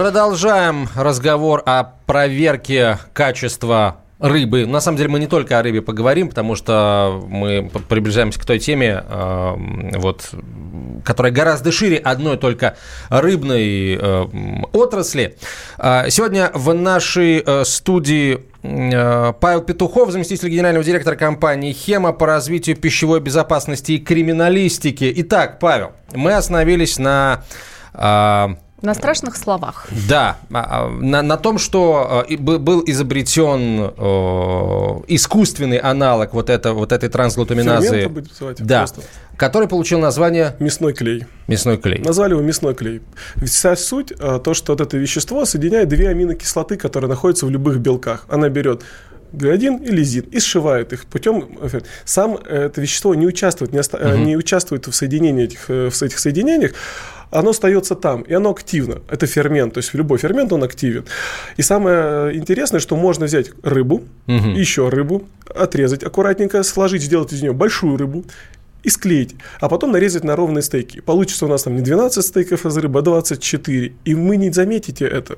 Продолжаем 0.00 0.88
разговор 0.96 1.62
о 1.66 1.84
проверке 2.06 2.96
качества 3.12 3.98
рыбы. 4.18 4.64
На 4.64 4.80
самом 4.80 4.96
деле 4.96 5.10
мы 5.10 5.20
не 5.20 5.26
только 5.26 5.58
о 5.58 5.62
рыбе 5.62 5.82
поговорим, 5.82 6.30
потому 6.30 6.56
что 6.56 7.22
мы 7.28 7.70
приближаемся 7.86 8.40
к 8.40 8.46
той 8.46 8.58
теме, 8.58 9.04
э, 9.06 9.54
вот, 9.98 10.30
которая 11.04 11.30
гораздо 11.34 11.70
шире 11.70 11.98
одной 11.98 12.38
только 12.38 12.78
рыбной 13.10 13.98
э, 14.00 14.26
отрасли. 14.72 15.36
Э, 15.76 16.08
сегодня 16.08 16.50
в 16.54 16.72
нашей 16.72 17.42
э, 17.44 17.64
студии 17.66 18.38
э, 18.62 19.32
Павел 19.38 19.60
Петухов, 19.60 20.12
заместитель 20.12 20.48
генерального 20.48 20.82
директора 20.82 21.16
компании 21.16 21.74
«Хема» 21.74 22.14
по 22.14 22.24
развитию 22.24 22.74
пищевой 22.74 23.20
безопасности 23.20 23.92
и 23.92 23.98
криминалистики. 23.98 25.12
Итак, 25.16 25.58
Павел, 25.58 25.92
мы 26.14 26.32
остановились 26.32 26.98
на 26.98 27.44
э, 27.92 28.48
на 28.82 28.94
страшных 28.94 29.36
словах. 29.36 29.88
Да, 30.08 30.38
а, 30.50 30.86
а, 30.86 30.88
на, 30.88 31.22
на 31.22 31.36
том, 31.36 31.58
что 31.58 32.24
э, 32.28 32.36
был 32.36 32.82
изобретен 32.86 33.92
э, 33.96 35.00
искусственный 35.08 35.78
аналог 35.78 36.32
вот, 36.32 36.48
это, 36.48 36.72
вот 36.72 36.92
этой 36.92 37.08
трансглутаминазы, 37.08 38.10
да, 38.58 38.86
который 39.36 39.68
получил 39.68 40.00
название... 40.00 40.56
Мясной 40.58 40.92
клей. 40.92 41.24
Мясной 41.46 41.78
клей. 41.78 42.02
Назвали 42.02 42.32
его 42.32 42.42
мясной 42.42 42.74
клей. 42.74 43.00
Вся 43.44 43.76
суть, 43.76 44.12
э, 44.18 44.40
то, 44.42 44.54
что 44.54 44.72
вот 44.72 44.80
это 44.80 44.96
вещество 44.96 45.44
соединяет 45.44 45.88
две 45.88 46.08
аминокислоты, 46.08 46.76
которые 46.76 47.08
находятся 47.08 47.46
в 47.46 47.50
любых 47.50 47.78
белках. 47.78 48.24
Она 48.28 48.48
берет 48.48 48.82
глядин 49.32 49.76
и 49.76 49.90
лизин 49.90 50.24
и 50.30 50.40
сшивает 50.40 50.92
их 50.92 51.06
путем... 51.06 51.48
Сам 52.04 52.36
это 52.36 52.80
вещество 52.80 53.14
не 53.14 53.26
участвует, 53.26 53.72
не, 53.72 53.78
оста... 53.78 53.96
угу. 53.96 54.24
не 54.24 54.36
участвует 54.36 54.86
в 54.86 54.92
соединении 54.92 55.44
этих, 55.44 55.68
в 55.68 56.02
этих 56.02 56.18
соединениях, 56.18 56.72
оно 57.30 57.50
остается 57.50 57.94
там, 57.94 58.22
и 58.22 58.32
оно 58.32 58.50
активно. 58.50 59.02
Это 59.08 59.26
фермент, 59.26 59.74
то 59.74 59.78
есть 59.78 59.94
любой 59.94 60.18
фермент, 60.18 60.52
он 60.52 60.64
активен. 60.64 61.04
И 61.56 61.62
самое 61.62 62.36
интересное, 62.36 62.80
что 62.80 62.96
можно 62.96 63.26
взять 63.26 63.50
рыбу, 63.62 64.02
угу. 64.26 64.48
еще 64.48 64.88
рыбу, 64.88 65.24
отрезать 65.54 66.02
аккуратненько, 66.02 66.62
сложить, 66.62 67.02
сделать 67.02 67.32
из 67.32 67.42
нее 67.42 67.52
большую 67.52 67.96
рыбу, 67.96 68.24
и 68.82 68.88
склеить, 68.88 69.34
а 69.60 69.68
потом 69.68 69.92
нарезать 69.92 70.24
на 70.24 70.36
ровные 70.36 70.62
стейки. 70.62 71.00
Получится 71.00 71.46
у 71.46 71.48
нас 71.48 71.62
там 71.62 71.76
не 71.76 71.82
12 71.82 72.24
стейков 72.24 72.66
из 72.66 72.76
рыбы, 72.76 73.00
а 73.00 73.02
24. 73.02 73.92
И 74.04 74.14
вы 74.14 74.36
не 74.36 74.50
заметите 74.50 75.06
это. 75.06 75.36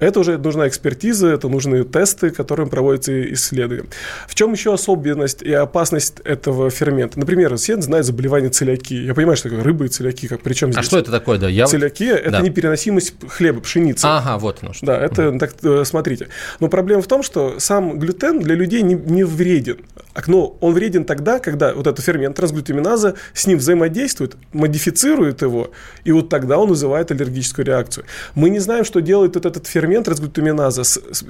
Это 0.00 0.20
уже 0.20 0.38
нужна 0.38 0.68
экспертиза, 0.68 1.28
это 1.28 1.48
нужны 1.48 1.84
тесты, 1.84 2.30
которым 2.30 2.68
проводятся 2.68 3.32
исследования. 3.32 3.88
В 4.26 4.34
чем 4.34 4.52
еще 4.52 4.72
особенность 4.74 5.42
и 5.42 5.52
опасность 5.52 6.20
этого 6.24 6.70
фермента? 6.70 7.18
Например, 7.18 7.56
все 7.56 7.80
знают 7.80 8.06
заболевание 8.06 8.50
целиакии. 8.50 9.04
Я 9.04 9.14
понимаю, 9.14 9.36
что 9.36 9.48
такое 9.48 9.64
рыба 9.64 9.86
и 9.86 9.88
целиаки, 9.88 10.28
как 10.28 10.40
причем 10.42 10.68
а 10.68 10.72
здесь? 10.72 10.84
А 10.84 10.86
что 10.86 10.98
это 10.98 11.10
такое, 11.10 11.38
да? 11.38 11.48
Я... 11.48 11.66
Целиакия– 11.66 12.14
это 12.16 12.30
да. 12.30 12.40
непереносимость 12.40 13.14
хлеба, 13.28 13.60
пшеницы. 13.60 14.04
Ага, 14.04 14.38
вот 14.38 14.58
оно 14.62 14.72
что. 14.72 14.86
Да, 14.86 14.98
это, 14.98 15.38
так, 15.38 15.54
э, 15.62 15.84
смотрите. 15.84 16.28
Но 16.60 16.68
проблема 16.68 17.02
в 17.02 17.06
том, 17.06 17.22
что 17.22 17.58
сам 17.58 17.98
глютен 17.98 18.40
для 18.40 18.54
людей 18.54 18.82
не, 18.82 18.94
не 18.94 19.24
вреден. 19.24 19.78
Но 20.26 20.56
он 20.60 20.74
вреден 20.74 21.04
тогда, 21.04 21.38
когда 21.38 21.72
вот 21.72 21.86
этот 21.86 22.04
фермент, 22.04 22.36
трансглютаминаза, 22.36 23.14
с 23.32 23.46
ним 23.46 23.58
взаимодействует, 23.58 24.36
модифицирует 24.52 25.42
его, 25.42 25.70
и 26.04 26.12
вот 26.12 26.28
тогда 26.28 26.58
он 26.58 26.68
вызывает 26.68 27.10
аллергическую 27.10 27.64
реакцию. 27.64 28.04
Мы 28.34 28.50
не 28.50 28.58
знаем, 28.58 28.84
что 28.84 29.00
делает 29.00 29.34
вот 29.34 29.46
этот 29.46 29.66
фермент 29.66 30.06
трансглютаминаза, 30.06 30.82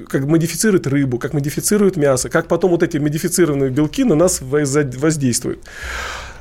как 0.09 0.25
модифицирует 0.25 0.87
рыбу, 0.87 1.19
как 1.19 1.35
модифицирует 1.35 1.97
мясо, 1.97 2.29
как 2.29 2.49
потом 2.49 2.71
вот 2.71 2.83
эти 2.83 2.97
модифицированные 2.99 3.71
белки 3.71 4.05
на 4.05 4.15
нас 4.15 4.41
воздействуют. 4.41 5.61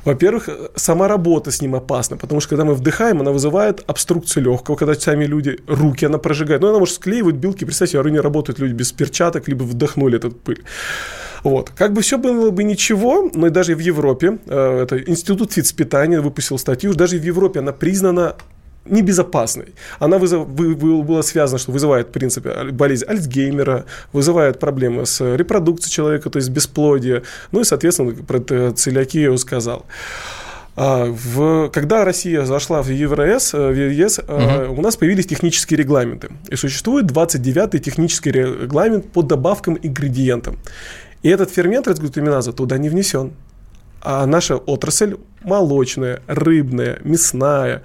Во-первых, 0.08 0.48
сама 0.74 1.06
работа 1.06 1.50
с 1.50 1.60
ним 1.60 1.74
опасна, 1.74 2.16
потому 2.16 2.40
что 2.40 2.48
когда 2.48 2.64
мы 2.64 2.72
вдыхаем, 2.74 3.20
она 3.20 3.30
вызывает 3.30 3.84
обструкцию 3.86 4.44
легкого, 4.44 4.74
когда 4.74 4.94
сами 4.94 5.26
люди, 5.26 5.58
руки 5.66 6.06
она 6.06 6.16
прожигает. 6.16 6.62
Ну, 6.62 6.68
она 6.70 6.78
может 6.78 6.94
склеивать 6.94 7.34
белки. 7.34 7.66
Представьте, 7.66 8.00
а 8.00 8.04
не 8.04 8.18
работают 8.18 8.58
люди 8.58 8.72
без 8.72 8.90
перчаток, 8.90 9.48
либо 9.48 9.64
вдохнули 9.64 10.16
этот 10.16 10.40
пыль. 10.40 10.64
Вот. 11.44 11.68
Как 11.76 11.92
бы 11.92 12.00
все 12.00 12.16
было 12.16 12.50
бы 12.50 12.64
ничего, 12.64 13.30
но 13.34 13.48
и 13.48 13.50
даже 13.50 13.74
в 13.74 13.80
Европе, 13.80 14.38
э, 14.46 14.82
это 14.82 14.98
Институт 14.98 15.52
фитспитания 15.52 16.22
выпустил 16.22 16.56
статью, 16.56 16.94
даже 16.94 17.18
в 17.18 17.22
Европе 17.22 17.60
она 17.60 17.72
признана 17.72 18.36
небезопасной. 18.88 19.74
Она 19.98 20.18
вызов, 20.18 20.46
вы, 20.48 20.74
вы, 20.74 21.02
была 21.02 21.22
связана, 21.22 21.58
что 21.58 21.72
вызывает, 21.72 22.08
в 22.08 22.10
принципе, 22.12 22.70
болезнь 22.72 23.04
Альцгеймера, 23.06 23.84
вызывает 24.12 24.58
проблемы 24.58 25.06
с 25.06 25.36
репродукцией 25.36 25.92
человека, 25.92 26.30
то 26.30 26.38
есть 26.38 26.50
бесплодие, 26.50 27.22
ну 27.52 27.60
и, 27.60 27.64
соответственно, 27.64 28.12
про 28.12 28.72
целиакию 28.72 29.36
сказал. 29.38 29.86
А, 30.80 31.06
в, 31.06 31.70
когда 31.70 32.04
Россия 32.04 32.44
зашла 32.44 32.82
в 32.82 32.88
ЕВРС, 32.88 33.54
э, 33.54 33.68
в 33.68 33.74
ЕС, 33.74 34.20
угу. 34.20 34.78
у 34.78 34.80
нас 34.80 34.96
появились 34.96 35.26
технические 35.26 35.76
регламенты. 35.76 36.28
И 36.48 36.54
существует 36.54 37.06
29-й 37.06 37.80
технический 37.80 38.30
регламент 38.30 39.10
по 39.10 39.22
добавкам 39.22 39.76
ингредиентам. 39.82 40.56
И 41.24 41.30
этот 41.30 41.50
фермент 41.50 41.88
разглютаминаза 41.88 42.52
туда 42.52 42.78
не 42.78 42.88
внесен. 42.88 43.32
А 44.00 44.24
наша 44.26 44.56
отрасль 44.56 45.16
молочная, 45.42 46.20
рыбная, 46.28 47.00
мясная, 47.02 47.82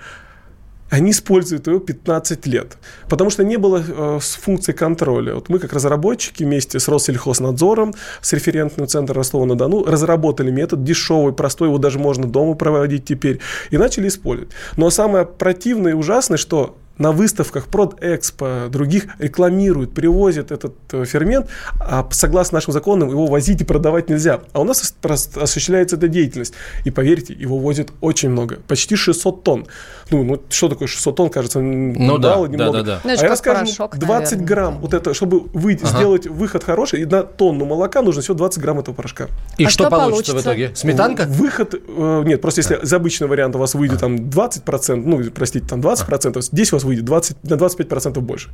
они 0.93 1.09
используют 1.09 1.65
его 1.65 1.79
15 1.79 2.45
лет, 2.45 2.77
потому 3.09 3.31
что 3.31 3.43
не 3.43 3.57
было 3.57 3.83
э, 3.85 4.19
функции 4.21 4.73
контроля. 4.73 5.33
Вот 5.33 5.49
мы, 5.49 5.57
как 5.57 5.73
разработчики, 5.73 6.43
вместе 6.43 6.79
с 6.79 6.87
Россельхознадзором, 6.87 7.95
с 8.21 8.31
референтным 8.31 8.87
центром 8.87 9.17
Ростова-на-Дону, 9.17 9.85
разработали 9.85 10.51
метод 10.51 10.83
дешевый, 10.83 11.33
простой, 11.33 11.69
его 11.69 11.79
даже 11.79 11.97
можно 11.97 12.27
дома 12.27 12.53
проводить 12.53 13.05
теперь, 13.05 13.39
и 13.71 13.77
начали 13.77 14.07
использовать. 14.07 14.53
Но 14.77 14.91
самое 14.91 15.25
противное 15.25 15.93
и 15.93 15.95
ужасное, 15.95 16.37
что 16.37 16.77
на 16.97 17.11
выставках 17.11 17.67
Продэкспо, 17.67 18.67
других 18.69 19.07
рекламируют, 19.19 19.93
привозят 19.93 20.51
этот 20.51 20.75
э, 20.91 21.05
фермент, 21.05 21.47
а 21.79 22.07
согласно 22.11 22.57
нашим 22.57 22.71
законам 22.73 23.09
его 23.09 23.25
возить 23.25 23.61
и 23.61 23.63
продавать 23.63 24.09
нельзя. 24.09 24.41
А 24.53 24.61
у 24.61 24.63
нас 24.63 24.93
осуществляется 25.01 25.95
эта 25.95 26.07
деятельность. 26.07 26.53
И 26.83 26.91
поверьте, 26.91 27.33
его 27.33 27.57
возят 27.57 27.91
очень 28.01 28.29
много, 28.29 28.59
почти 28.67 28.95
600 28.95 29.43
тонн. 29.43 29.67
Ну, 30.11 30.23
ну 30.23 30.41
что 30.49 30.69
такое 30.69 30.87
600 30.87 31.15
тонн, 31.15 31.29
кажется, 31.29 31.59
ну, 31.59 32.19
мало, 32.19 32.19
да, 32.19 32.51
немного. 32.51 32.77
Да, 32.79 32.83
да, 32.83 32.83
да. 32.83 33.01
Ну, 33.03 33.09
а 33.09 33.13
я 33.13 33.35
порошок, 33.35 33.97
20 33.97 34.23
наверное. 34.31 34.47
грамм, 34.47 34.79
вот 34.79 34.93
это, 34.93 35.13
чтобы 35.13 35.39
выйти, 35.53 35.83
ага. 35.83 35.97
сделать 35.97 36.27
выход 36.27 36.63
хороший, 36.63 37.01
и 37.01 37.05
на 37.05 37.23
тонну 37.23 37.65
молока 37.65 38.01
нужно 38.01 38.21
всего 38.21 38.35
20 38.35 38.61
грамм 38.61 38.79
этого 38.79 38.93
порошка. 38.93 39.27
И 39.57 39.65
а 39.65 39.69
что, 39.69 39.83
что 39.83 39.89
получится, 39.89 40.33
получится 40.33 40.35
в 40.35 40.41
итоге? 40.41 40.75
Сметанка? 40.75 41.25
Выход, 41.27 41.73
э, 41.73 42.23
нет, 42.25 42.41
просто 42.41 42.59
если 42.59 42.79
за 42.81 42.97
обычный 42.97 43.27
вариант 43.27 43.55
у 43.55 43.59
вас 43.59 43.73
выйдет 43.73 43.99
там 43.99 44.15
20%, 44.15 44.95
ну, 44.95 45.23
простите, 45.31 45.65
там 45.65 45.81
20%, 45.81 46.41
здесь 46.41 46.71
у 46.71 46.75
вас 46.75 46.82
выйдет 46.83 47.05
20, 47.05 47.43
на 47.43 47.55
25% 47.55 48.19
больше. 48.21 48.49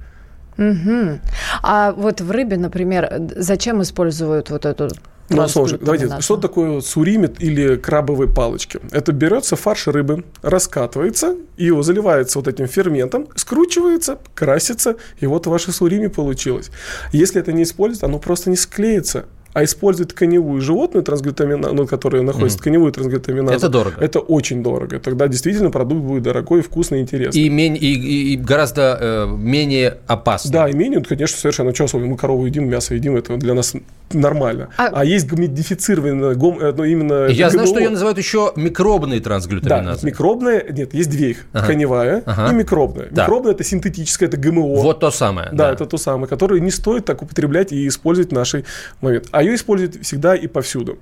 Угу. 0.57 1.19
А 1.63 1.93
вот 1.93 2.21
в 2.21 2.31
рыбе, 2.31 2.57
например, 2.57 3.29
зачем 3.37 3.81
используют 3.81 4.49
вот 4.49 4.65
эту 4.65 4.89
ну, 5.29 5.47
слушай, 5.47 5.77
давайте, 5.79 6.21
что 6.21 6.37
такое 6.37 6.81
суримит 6.81 7.41
или 7.41 7.75
крабовые 7.75 8.29
палочки? 8.31 8.79
Это 8.91 9.11
берется 9.11 9.55
фарш 9.55 9.87
рыбы, 9.87 10.23
раскатывается, 10.41 11.35
и 11.55 11.65
его 11.65 11.83
заливается 11.83 12.39
вот 12.39 12.47
этим 12.47 12.67
ферментом, 12.67 13.27
скручивается, 13.35 14.17
красится, 14.33 14.95
и 15.19 15.27
вот 15.27 15.45
ваше 15.45 15.71
сурими 15.71 16.07
получилось. 16.07 16.71
Если 17.11 17.39
это 17.39 17.53
не 17.53 17.63
использовать, 17.63 18.03
оно 18.03 18.17
просто 18.17 18.49
не 18.49 18.55
склеится 18.55 19.25
а 19.53 19.63
использовать 19.63 20.13
тканевую 20.13 20.61
животную 20.61 21.03
трансглютаминазу, 21.03 21.73
ну, 21.73 21.87
которая 21.87 22.21
находится 22.21 22.57
mm. 22.57 22.61
тканевую 22.61 22.91
трансглютаминазу. 22.91 23.57
Это 23.57 23.69
дорого. 23.69 23.95
Это 23.99 24.19
очень 24.19 24.63
дорого. 24.63 24.99
Тогда 24.99 25.27
действительно 25.27 25.71
продукт 25.71 26.01
будет 26.01 26.23
дорогой, 26.23 26.61
вкусный, 26.61 27.01
интересный. 27.01 27.41
И, 27.41 27.49
мень, 27.49 27.77
и, 27.79 28.33
и 28.33 28.37
гораздо 28.37 28.97
э, 28.99 29.27
менее 29.27 29.97
опасный. 30.07 30.51
Да, 30.51 30.69
и 30.69 30.73
менее, 30.73 31.03
конечно, 31.03 31.37
совершенно. 31.37 31.73
Что 31.73 31.85
особенно, 31.85 32.07
мы 32.07 32.17
корову 32.17 32.45
едим, 32.45 32.69
мясо 32.69 32.93
едим, 32.93 33.15
это 33.15 33.37
для 33.37 33.53
нас 33.53 33.73
нормально. 34.13 34.69
А, 34.77 34.87
а 34.87 35.05
есть 35.05 35.27
гомедифицированная, 35.27 36.35
гом, 36.35 36.59
э, 36.59 36.73
ну, 36.75 36.83
именно 36.83 37.27
Я 37.27 37.45
ГМО. 37.45 37.51
знаю, 37.51 37.67
что 37.67 37.79
ее 37.79 37.89
называют 37.89 38.17
еще 38.17 38.51
микробные 38.55 39.19
трансглютаминазы. 39.19 40.01
Да, 40.01 40.07
микробная, 40.07 40.65
нет, 40.69 40.93
есть 40.93 41.09
две 41.09 41.31
их. 41.31 41.45
Ага. 41.53 41.65
Тканевая 41.65 42.23
ага. 42.25 42.51
и 42.51 42.55
микробная. 42.55 43.07
Да. 43.11 43.23
Микробная– 43.23 43.51
это 43.53 43.63
синтетическая, 43.63 44.29
это 44.29 44.37
ГМО. 44.37 44.81
Вот 44.81 44.99
то 44.99 45.11
самое. 45.11 45.49
Да, 45.51 45.67
да, 45.67 45.73
это 45.73 45.85
то 45.85 45.97
самое, 45.97 46.27
которое 46.27 46.59
не 46.59 46.71
стоит 46.71 47.05
так 47.05 47.21
употреблять 47.21 47.71
и 47.71 47.87
использовать 47.87 48.31
в 48.31 48.33
нашей 48.33 48.65
момент. 49.01 49.27
А 49.31 49.38
ее 49.41 49.55
используют 49.55 50.03
всегда 50.03 50.35
и 50.35 50.47
повсюду. 50.47 50.99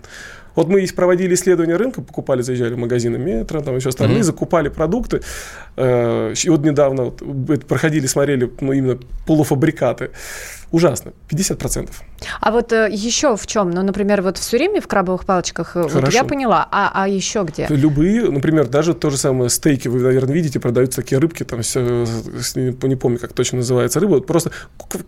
Вот 0.56 0.68
мы 0.70 0.88
проводили 0.88 1.36
исследование 1.36 1.76
рынка, 1.76 2.02
покупали, 2.02 2.42
заезжали 2.42 2.74
в 2.74 2.80
магазины 2.80 3.20
метро, 3.20 3.62
там 3.62 3.76
еще 3.76 3.90
остальные, 3.90 4.20
mm-hmm. 4.20 4.24
закупали 4.24 4.70
продукты. 4.70 5.22
Э, 5.78 6.34
и 6.44 6.50
вот 6.50 6.62
недавно 6.64 7.14
вот 7.22 7.66
проходили, 7.66 8.08
смотрели 8.08 8.52
ну, 8.60 8.74
именно 8.74 8.98
полуфабрикаты. 9.26 10.10
Ужасно. 10.72 11.14
50%. 11.30 11.90
А 12.42 12.52
вот 12.52 12.74
э, 12.74 12.90
еще 12.92 13.38
в 13.38 13.48
чем? 13.48 13.72
Ну, 13.72 13.84
например, 13.84 14.22
вот 14.22 14.38
в 14.38 14.44
Суриме, 14.44 14.82
в 14.82 14.88
крабовых 14.88 15.24
палочках, 15.24 15.78
э, 15.78 15.84
вот 15.84 16.12
я 16.12 16.26
поняла. 16.26 16.68
А, 16.72 16.92
а 16.94 17.08
еще 17.08 17.44
где? 17.44 17.68
Любые, 17.70 18.30
например, 18.30 18.68
даже 18.68 18.94
то 18.94 19.10
же 19.10 19.18
самое 19.18 19.50
стейки, 19.50 19.88
вы, 19.88 20.02
наверное, 20.02 20.34
видите, 20.34 20.60
продаются 20.60 21.02
такие 21.02 21.20
рыбки, 21.20 21.44
там 21.44 21.62
все, 21.62 22.06
не 22.56 22.96
помню, 22.96 23.18
как 23.18 23.32
точно 23.32 23.60
называется 23.60 24.02
рыба, 24.02 24.16
вот 24.16 24.26
просто 24.26 24.52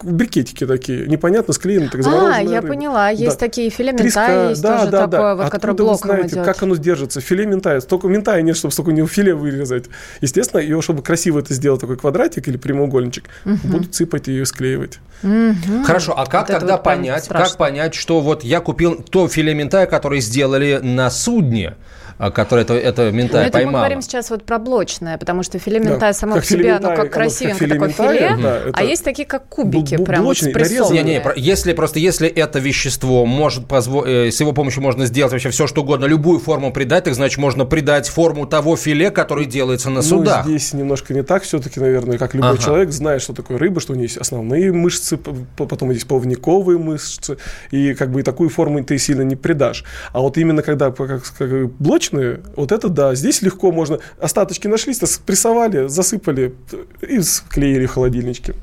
брикетики 0.02 0.66
такие, 0.66 1.08
непонятно, 1.08 1.54
склеены, 1.54 1.90
так 1.90 2.06
А, 2.08 2.40
я 2.40 2.62
рыба. 2.62 2.68
поняла. 2.74 3.10
Есть 3.10 3.40
да. 3.40 3.48
такие 3.48 3.70
филе 3.70 3.92
мента, 3.92 4.50
есть 4.50 4.62
да, 4.62 4.78
тоже 4.80 4.92
да, 4.92 5.08
такое, 5.08 5.20
да. 5.20 5.36
вот, 5.36 5.50
которое 5.50 5.74
блоком 5.74 6.10
вы 6.10 6.16
знаете, 6.16 6.36
идет. 6.36 6.46
как 6.46 6.64
оно 6.64 6.76
держится? 6.76 7.20
Филе 7.20 7.46
мента, 7.46 7.82
столько 7.82 8.08
мента 8.08 8.42
нет, 8.42 8.56
чтобы 8.56 8.72
столько 8.72 8.92
не 8.94 9.06
филе 9.06 9.34
вырезать. 9.34 9.86
Естественно, 10.22 10.59
ее, 10.60 10.82
чтобы 10.82 11.02
красиво 11.02 11.40
это 11.40 11.54
сделать, 11.54 11.82
такой 11.82 11.98
квадратик 11.98 12.48
или 12.48 12.58
прямоугольничек, 12.58 13.26
угу. 13.46 13.58
будут 13.64 13.96
сыпать 13.96 14.28
ее 14.28 14.44
и 14.44 14.46
склеивать. 14.46 15.00
Угу. 15.24 15.84
Хорошо, 15.86 16.18
а 16.18 16.26
как 16.26 16.48
вот 16.48 16.60
тогда 16.60 16.74
вот 16.74 16.84
понять, 16.84 17.28
как 17.28 17.58
понять, 17.58 17.94
что 17.94 18.22
вот 18.22 18.44
я 18.44 18.62
купил 18.62 18.96
то 18.96 19.28
филе 19.28 19.54
мента, 19.54 19.86
которое 19.86 20.22
сделали 20.22 20.80
на 20.82 21.10
судне, 21.10 21.76
а, 22.20 22.32
которое 22.32 22.64
это, 22.64 22.74
это 22.74 23.12
ментай 23.12 23.44
это 23.44 23.54
поймала. 23.54 23.72
мы 23.72 23.80
говорим 23.80 24.02
сейчас 24.02 24.30
вот 24.30 24.44
про 24.44 24.60
блочное, 24.60 25.18
потому 25.18 25.42
что 25.42 25.58
филе 25.58 25.80
ментай 25.80 26.12
да, 26.12 26.14
само 26.14 26.36
по 26.36 26.44
себе, 26.44 26.74
оно 26.74 26.94
как 26.94 27.12
красивенько 27.14 27.66
как 27.66 27.70
такое 27.70 27.90
филе, 27.90 28.38
да, 28.42 28.62
а 28.74 28.84
есть 28.84 29.06
такие 29.06 29.26
как 29.26 29.48
кубики, 29.48 29.96
б- 29.96 30.04
прям 30.04 30.24
блочный, 30.24 30.52
вот 30.52 30.92
не, 30.92 31.02
не, 31.02 31.24
если 31.38 31.72
просто 31.72 32.00
если 32.00 32.28
это 32.28 32.60
вещество 32.60 33.26
может 33.26 33.68
позволить, 33.68 34.28
э, 34.28 34.32
с 34.32 34.40
его 34.42 34.52
помощью 34.52 34.84
можно 34.84 35.06
сделать 35.06 35.32
вообще 35.32 35.50
все, 35.50 35.66
что 35.66 35.82
угодно, 35.82 36.06
любую 36.08 36.40
форму 36.40 36.74
придать, 36.74 37.06
так 37.06 37.14
значит 37.14 37.38
можно 37.38 37.64
придать 37.64 38.10
форму 38.10 38.46
того 38.46 38.76
филе, 38.76 39.12
который 39.12 39.46
делается 39.46 39.90
на 39.90 40.02
судах. 40.02 40.46
Ну, 40.46 40.52
здесь 40.52 40.74
немножко 40.74 41.14
не 41.14 41.24
так 41.24 41.44
все-таки, 41.44 41.80
наверное, 41.80 42.18
как 42.18 42.34
любой 42.34 42.50
ага. 42.50 42.62
человек 42.62 42.92
знает, 42.92 43.22
что 43.22 43.32
такое 43.32 43.58
рыба, 43.58 43.80
что 43.80 43.94
у 43.94 43.96
нее 43.96 44.08
есть 44.08 44.18
основные 44.18 44.74
мышцы, 44.74 45.18
потом 45.56 45.92
есть 45.92 46.06
плавниковые 46.06 46.78
мышцы, 46.78 47.38
и 47.72 47.94
как 47.94 48.12
бы 48.12 48.20
и 48.20 48.24
такую 48.24 48.50
форму 48.50 48.84
ты 48.84 48.98
сильно 48.98 49.22
не 49.22 49.38
придашь. 49.38 49.86
А 50.12 50.20
вот 50.20 50.38
именно 50.38 50.64
когда 50.64 50.92
как, 50.92 51.24
как 51.38 51.70
блочные, 52.10 52.42
вот 52.56 52.72
это 52.72 52.90
да, 52.90 53.16
здесь 53.16 53.42
легко 53.42 53.72
можно, 53.72 54.00
остаточки 54.20 54.68
нашлись, 54.68 54.98
спрессовали, 54.98 55.88
засыпали 55.88 56.56
и 57.02 57.22
склеили 57.22 57.86
в 57.86 57.92
холодильничке. 57.92 58.56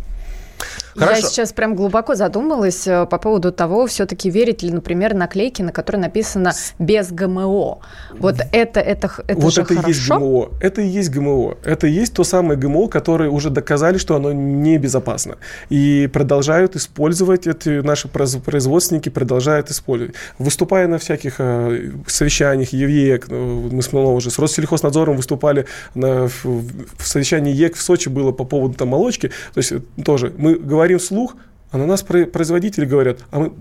Хорошо. 0.96 1.22
Я 1.22 1.28
сейчас 1.28 1.52
прям 1.52 1.74
глубоко 1.74 2.14
задумалась 2.14 2.87
э, 2.87 3.06
по 3.06 3.18
поводу 3.18 3.52
того, 3.52 3.87
все-таки 3.87 4.30
верить 4.30 4.62
ли, 4.62 4.70
например, 4.70 5.14
наклейки, 5.14 5.62
на 5.62 5.72
которой 5.72 5.98
написано 5.98 6.52
«без 6.78 7.12
ГМО». 7.12 7.78
Вот 8.18 8.37
это, 8.52 8.80
это, 8.80 9.11
это 9.26 9.40
вот 9.40 9.54
же 9.54 9.62
это 9.62 9.74
хорошо? 9.74 9.88
есть 9.88 10.09
ГМО. 10.09 10.48
Это 10.61 10.80
и 10.80 10.87
есть 10.87 11.11
ГМО. 11.11 11.56
Это 11.64 11.87
и 11.87 11.90
есть 11.90 12.14
то 12.14 12.24
самое 12.24 12.59
ГМО, 12.59 12.88
которое 12.88 13.28
уже 13.28 13.50
доказали, 13.50 13.98
что 13.98 14.16
оно 14.16 14.32
небезопасно. 14.32 15.37
И 15.68 16.09
продолжают 16.12 16.76
использовать, 16.76 17.46
эти 17.46 17.80
наши 17.80 18.09
производственники 18.09 19.09
продолжают 19.09 19.70
использовать. 19.70 20.14
Выступая 20.38 20.88
на 20.88 20.98
всяких 20.98 21.37
э, 21.38 21.90
совещаниях 22.06 22.72
ЕВЕК, 22.72 23.28
ну, 23.28 23.68
мы 23.70 23.82
снова 23.82 24.12
уже 24.12 24.30
с 24.30 24.38
Россельхознадзором 24.38 25.16
выступали 25.16 25.66
на, 25.94 26.28
в, 26.28 26.44
в 26.44 27.06
совещании 27.06 27.52
ЕК 27.52 27.76
в 27.76 27.82
Сочи 27.82 28.09
было 28.09 28.32
по 28.32 28.44
поводу 28.44 28.74
там 28.74 28.88
молочки. 28.88 29.28
То 29.54 29.59
есть 29.59 29.72
э, 29.72 29.80
тоже 30.02 30.32
мы 30.37 30.54
говорим 30.54 30.86
говорим 30.87 30.99
вслух, 30.99 31.37
а 31.70 31.79
на 31.79 31.87
нас 31.87 32.03
производители 32.03 32.85
говорят, 32.85 33.18
а 33.31 33.40
мы 33.40 33.53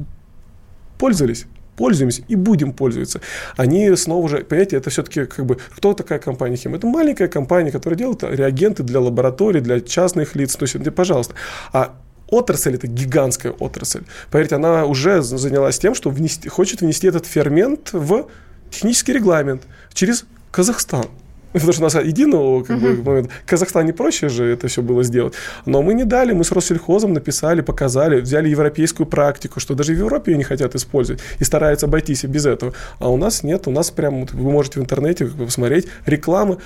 пользовались, 1.00 1.48
пользуемся 1.76 2.24
и 2.28 2.36
будем 2.36 2.72
пользоваться. 2.72 3.20
Они 3.58 3.96
снова 3.96 4.30
же, 4.30 4.38
понимаете, 4.44 4.78
это 4.78 4.90
все-таки 4.90 5.26
как 5.26 5.46
бы, 5.46 5.58
кто 5.76 5.94
такая 5.94 6.20
компания 6.20 6.56
Хим? 6.56 6.76
Это 6.76 6.86
маленькая 6.88 7.28
компания, 7.28 7.72
которая 7.72 7.98
делает 7.98 8.24
реагенты 8.24 8.84
для 8.84 9.00
лабораторий, 9.00 9.60
для 9.60 9.82
частных 9.82 10.36
лиц, 10.36 10.56
то 10.56 10.64
есть, 10.64 10.94
пожалуйста. 10.94 11.34
А 11.74 11.96
отрасль 12.28 12.76
это 12.76 12.88
гигантская 12.88 13.52
отрасль. 13.52 14.04
Поверьте, 14.30 14.56
она 14.56 14.86
уже 14.86 15.22
занялась 15.22 15.80
тем, 15.80 15.96
что 15.96 16.12
внести, 16.12 16.48
хочет 16.48 16.82
внести 16.82 17.08
этот 17.08 17.26
фермент 17.26 17.90
в 17.92 18.28
технический 18.70 19.14
регламент 19.14 19.64
через 19.94 20.26
Казахстан. 20.52 21.06
Потому 21.56 21.72
что 21.72 21.82
у 21.82 21.86
нас 21.86 21.96
единого 21.96 22.64
как 22.64 22.80
бы, 22.80 23.02
момента. 23.02 23.32
В 23.46 23.50
Казахстане 23.50 23.94
проще 23.94 24.28
же 24.28 24.46
это 24.46 24.68
все 24.68 24.82
было 24.82 25.04
сделать. 25.04 25.34
Но 25.66 25.82
мы 25.82 25.94
не 25.94 26.04
дали, 26.04 26.34
мы 26.34 26.44
с 26.44 26.52
Россельхозом 26.52 27.14
написали, 27.14 27.62
показали, 27.62 28.20
взяли 28.20 28.50
европейскую 28.50 29.08
практику, 29.08 29.62
что 29.62 29.74
даже 29.74 29.94
в 29.94 29.98
Европе 29.98 30.34
ее 30.34 30.38
не 30.38 30.44
хотят 30.44 30.76
использовать 30.76 31.22
и 31.40 31.46
стараются 31.46 31.86
обойтись 31.86 32.26
без 32.26 32.46
этого. 32.46 32.74
А 33.00 33.10
у 33.10 33.16
нас 33.16 33.42
нет, 33.44 33.68
у 33.68 33.72
нас 33.72 33.90
прям, 33.90 34.26
вы 34.26 34.52
можете 34.52 34.82
в 34.82 34.84
интернете 34.84 35.28
посмотреть, 35.28 35.88
реклама 36.06 36.58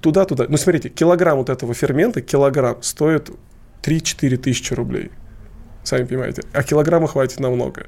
туда-туда. 0.00 0.46
Ну, 0.48 0.56
смотрите, 0.56 0.88
килограмм 0.88 1.38
вот 1.38 1.50
этого 1.50 1.74
фермента, 1.74 2.20
килограмм 2.20 2.80
стоит 2.80 3.30
3-4 3.82 4.36
тысячи 4.36 4.72
рублей 4.72 5.10
сами 5.88 6.04
понимаете. 6.04 6.42
А 6.52 6.62
килограмма 6.62 7.08
хватит 7.08 7.40
намного. 7.40 7.86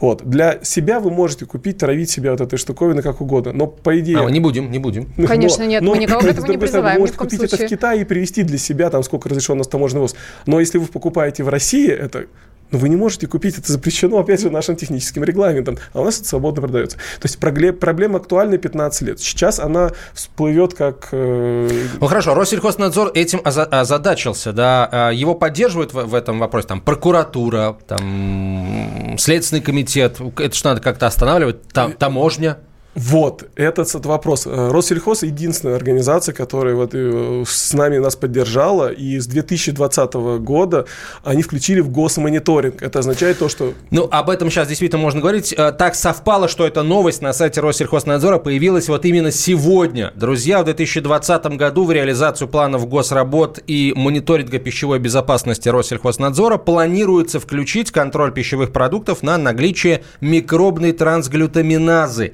Вот. 0.00 0.28
Для 0.28 0.62
себя 0.62 1.00
вы 1.00 1.10
можете 1.10 1.46
купить, 1.46 1.78
травить 1.78 2.10
себя 2.10 2.32
вот 2.32 2.40
этой 2.40 2.58
штуковины 2.58 3.02
как 3.02 3.20
угодно. 3.20 3.52
Но 3.52 3.66
по 3.66 3.98
идее... 3.98 4.18
А, 4.20 4.30
не 4.30 4.40
будем, 4.40 4.70
не 4.70 4.78
будем. 4.78 5.06
Конечно, 5.26 5.64
нет, 5.64 5.82
но, 5.82 5.92
мы 5.92 5.98
никого 5.98 6.20
к 6.20 6.24
этому 6.24 6.46
не 6.46 6.58
призываем. 6.58 6.96
Вы 6.96 7.00
можете 7.00 7.18
купить 7.18 7.38
случае. 7.38 7.56
это 7.56 7.66
в 7.66 7.68
Китае 7.68 8.02
и 8.02 8.04
привезти 8.04 8.42
для 8.42 8.58
себя, 8.58 8.90
там 8.90 9.02
сколько 9.02 9.28
разрешен 9.28 9.54
у 9.54 9.58
нас 9.58 9.68
таможенный 9.68 10.00
ввоз. 10.00 10.14
Но 10.46 10.60
если 10.60 10.78
вы 10.78 10.86
покупаете 10.86 11.42
в 11.42 11.48
России 11.48 11.90
это, 11.90 12.26
Но 12.70 12.78
вы 12.78 12.88
не 12.88 12.96
можете 12.96 13.26
купить, 13.26 13.58
это 13.58 13.72
запрещено, 13.72 14.18
опять 14.18 14.40
же, 14.40 14.50
нашим 14.50 14.76
техническим 14.76 15.24
регламентом, 15.24 15.78
а 15.92 16.00
у 16.00 16.04
нас 16.04 16.18
это 16.18 16.28
свободно 16.28 16.62
продается. 16.62 16.96
То 16.96 17.24
есть 17.24 17.38
проблема 17.38 18.18
актуальна 18.18 18.58
15 18.58 19.02
лет. 19.02 19.20
Сейчас 19.20 19.58
она 19.58 19.90
всплывет 20.14 20.74
как... 20.74 21.08
Э... 21.12 21.68
Ну 22.00 22.06
хорошо, 22.06 22.34
Россельхознадзор 22.34 23.12
этим 23.14 23.40
озадачился, 23.44 24.52
да, 24.52 24.88
а 24.90 25.10
его 25.10 25.34
поддерживают 25.34 25.92
в, 25.92 26.14
этом 26.14 26.38
вопросе, 26.38 26.68
там, 26.68 26.80
прокуратура, 26.80 27.76
там, 27.86 29.16
Следственный 29.18 29.62
комитет, 29.62 30.18
это 30.38 30.54
что 30.54 30.70
надо 30.70 30.80
как-то 30.80 31.06
останавливать, 31.06 31.62
там, 31.68 31.92
таможня? 31.92 32.58
Вот, 32.94 33.48
этот 33.54 34.04
вопрос. 34.04 34.46
Э, 34.46 34.70
Россельхоз 34.72 35.22
единственная 35.22 35.76
организация, 35.76 36.34
которая 36.34 36.74
вот 36.74 36.90
э, 36.92 37.44
с 37.46 37.72
нами 37.72 37.98
нас 37.98 38.16
поддержала, 38.16 38.90
и 38.90 39.20
с 39.20 39.26
2020 39.26 40.14
года 40.40 40.86
они 41.22 41.42
включили 41.42 41.80
в 41.80 41.88
госмониторинг. 41.88 42.82
Это 42.82 42.98
означает 42.98 43.38
то, 43.38 43.48
что... 43.48 43.74
Ну, 43.90 44.08
об 44.10 44.28
этом 44.28 44.50
сейчас 44.50 44.66
действительно 44.66 45.00
можно 45.00 45.20
говорить. 45.20 45.54
Э, 45.56 45.70
так 45.70 45.94
совпало, 45.94 46.48
что 46.48 46.66
эта 46.66 46.82
новость 46.82 47.22
на 47.22 47.32
сайте 47.32 47.60
Россельхознадзора 47.60 48.38
появилась 48.38 48.88
вот 48.88 49.04
именно 49.04 49.30
сегодня. 49.30 50.12
Друзья, 50.16 50.60
в 50.60 50.64
2020 50.64 51.44
году 51.56 51.84
в 51.84 51.92
реализацию 51.92 52.48
планов 52.48 52.88
госработ 52.88 53.60
и 53.68 53.92
мониторинга 53.94 54.58
пищевой 54.58 54.98
безопасности 54.98 55.68
Россельхознадзора 55.68 56.58
планируется 56.58 57.38
включить 57.38 57.92
контроль 57.92 58.32
пищевых 58.32 58.72
продуктов 58.72 59.22
на 59.22 59.38
наличие 59.38 60.02
микробной 60.20 60.90
трансглютаминазы 60.90 62.32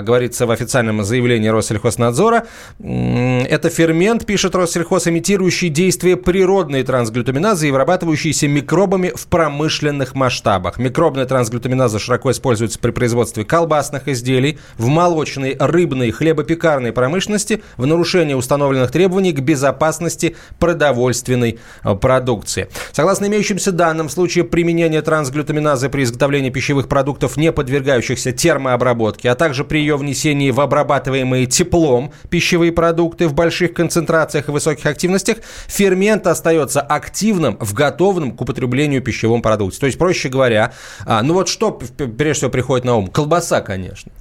говорится 0.00 0.46
в 0.46 0.50
официальном 0.50 1.02
заявлении 1.04 1.48
Россельхознадзора. 1.48 2.46
Это 2.78 3.70
фермент, 3.70 4.26
пишет 4.26 4.54
Россельхоз, 4.54 5.08
имитирующий 5.08 5.68
действие 5.68 6.16
природной 6.16 6.84
трансглютаминазы 6.84 7.68
и 7.68 7.70
вырабатывающийся 7.70 8.46
микробами 8.46 9.12
в 9.14 9.26
промышленных 9.26 10.14
масштабах. 10.14 10.78
Микробная 10.78 11.26
трансглютаминаза 11.26 11.98
широко 11.98 12.30
используется 12.30 12.78
при 12.78 12.92
производстве 12.92 13.44
колбасных 13.44 14.06
изделий, 14.06 14.58
в 14.78 14.86
молочной, 14.86 15.56
рыбной, 15.58 16.10
хлебопекарной 16.10 16.92
промышленности 16.92 17.62
в 17.76 17.86
нарушении 17.86 18.34
установленных 18.34 18.90
требований 18.92 19.32
к 19.32 19.40
безопасности 19.40 20.36
продовольственной 20.58 21.58
а, 21.82 21.94
продукции. 21.94 22.68
Согласно 22.92 23.26
имеющимся 23.26 23.72
данным, 23.72 24.08
в 24.08 24.12
случае 24.12 24.44
применения 24.44 25.02
трансглютаминазы 25.02 25.88
при 25.88 26.04
изготовлении 26.04 26.50
пищевых 26.50 26.88
продуктов, 26.88 27.36
не 27.36 27.52
подвергающихся 27.52 28.32
термообработке, 28.32 29.30
а 29.30 29.34
также 29.34 29.64
при 29.64 29.79
ее 29.80 29.96
внесении 29.96 30.50
в 30.50 30.60
обрабатываемые 30.60 31.46
теплом 31.46 32.12
пищевые 32.28 32.72
продукты 32.72 33.28
в 33.28 33.34
больших 33.34 33.74
концентрациях 33.74 34.48
и 34.48 34.52
высоких 34.52 34.86
активностях, 34.86 35.38
фермент 35.66 36.26
остается 36.26 36.80
активным 36.80 37.56
в 37.60 37.72
готовом 37.72 38.32
к 38.32 38.40
употреблению 38.40 39.02
пищевом 39.02 39.42
продукте. 39.42 39.80
То 39.80 39.86
есть, 39.86 39.98
проще 39.98 40.28
говоря, 40.28 40.72
а, 41.06 41.22
ну 41.22 41.34
вот 41.34 41.48
что 41.48 41.72
прежде 41.72 42.32
всего 42.32 42.50
приходит 42.50 42.84
на 42.84 42.96
ум? 42.96 43.06
Колбаса, 43.08 43.60
конечно. 43.60 44.12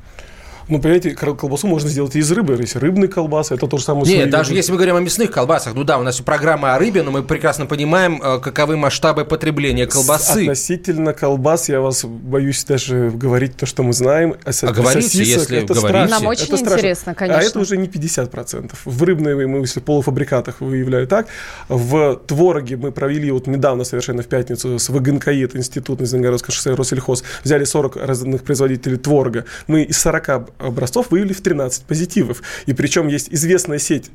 Ну, 0.70 0.80
понимаете, 0.80 1.12
колбасу 1.16 1.68
можно 1.68 1.90
сделать 1.90 2.16
из 2.16 2.32
рыбы. 2.32 2.56
Есть 2.60 2.76
рыбные 2.76 3.08
колбасы, 3.08 3.56
это 3.56 3.68
то 3.68 3.78
же 3.78 3.84
самое. 3.84 4.06
Нет, 4.06 4.30
даже 4.30 4.54
если 4.54 4.72
мы 4.72 4.78
говорим 4.78 4.96
о 4.96 5.00
мясных 5.00 5.32
колбасах, 5.32 5.74
ну 5.74 5.84
да, 5.84 5.98
у 5.98 6.04
нас 6.04 6.20
программа 6.22 6.76
о 6.76 6.80
рыбе, 6.80 7.02
но 7.02 7.12
мы 7.12 7.24
прекрасно 7.24 7.66
понимаем, 7.66 8.22
э, 8.22 8.40
каковы 8.40 8.78
масштабы 8.78 9.26
потребления 9.26 9.88
колбасы. 9.88 10.42
Относительно 10.42 11.14
колбас, 11.14 11.70
я 11.70 11.82
вас 11.82 12.06
боюсь 12.06 12.64
даже 12.66 13.10
говорить 13.10 13.58
то, 13.58 13.66
что 13.66 13.82
мы 13.82 13.94
знаем. 13.94 14.36
А, 14.46 14.52
а 14.62 14.72
говорите, 14.72 15.02
сосисок, 15.02 15.50
если 15.50 15.64
это 15.64 15.74
говорите. 15.74 16.12
Нам 16.12 16.26
очень 16.28 16.46
это 16.46 16.58
интересно, 16.58 17.16
конечно. 17.16 17.42
А 17.42 17.44
это 17.44 17.60
уже 17.60 17.76
не 17.78 17.88
50%. 17.88 18.72
В 18.86 19.04
рыбной, 19.04 19.48
мы, 19.48 19.60
если 19.60 19.80
полуфабрикатах 19.80 20.62
выявляли 20.62 21.08
так. 21.08 21.28
В 21.68 22.22
твороге 22.28 22.78
мы 22.78 22.92
провели 22.92 23.32
вот 23.32 23.48
недавно, 23.48 23.84
совершенно 23.84 24.22
в 24.22 24.28
пятницу, 24.28 24.78
с 24.78 24.90
ВГНКИ, 24.90 25.46
это 25.46 25.58
институт 25.58 26.00
Нижегородского 26.00 26.54
шоссе 26.54 26.76
Россельхоз, 26.76 27.24
взяли 27.44 27.64
40 27.64 27.96
разных 27.96 28.44
производителей 28.44 28.98
творога. 28.98 29.46
Мы 29.68 29.84
из 29.84 30.00
40 30.00 30.59
образцов 30.60 31.12
выявили 31.12 31.34
в 31.34 31.42
13 31.42 31.84
позитивов. 31.86 32.44
И 32.68 32.74
причем 32.74 33.08
есть 33.08 33.30
известная 33.32 33.80
сеть 33.80 34.12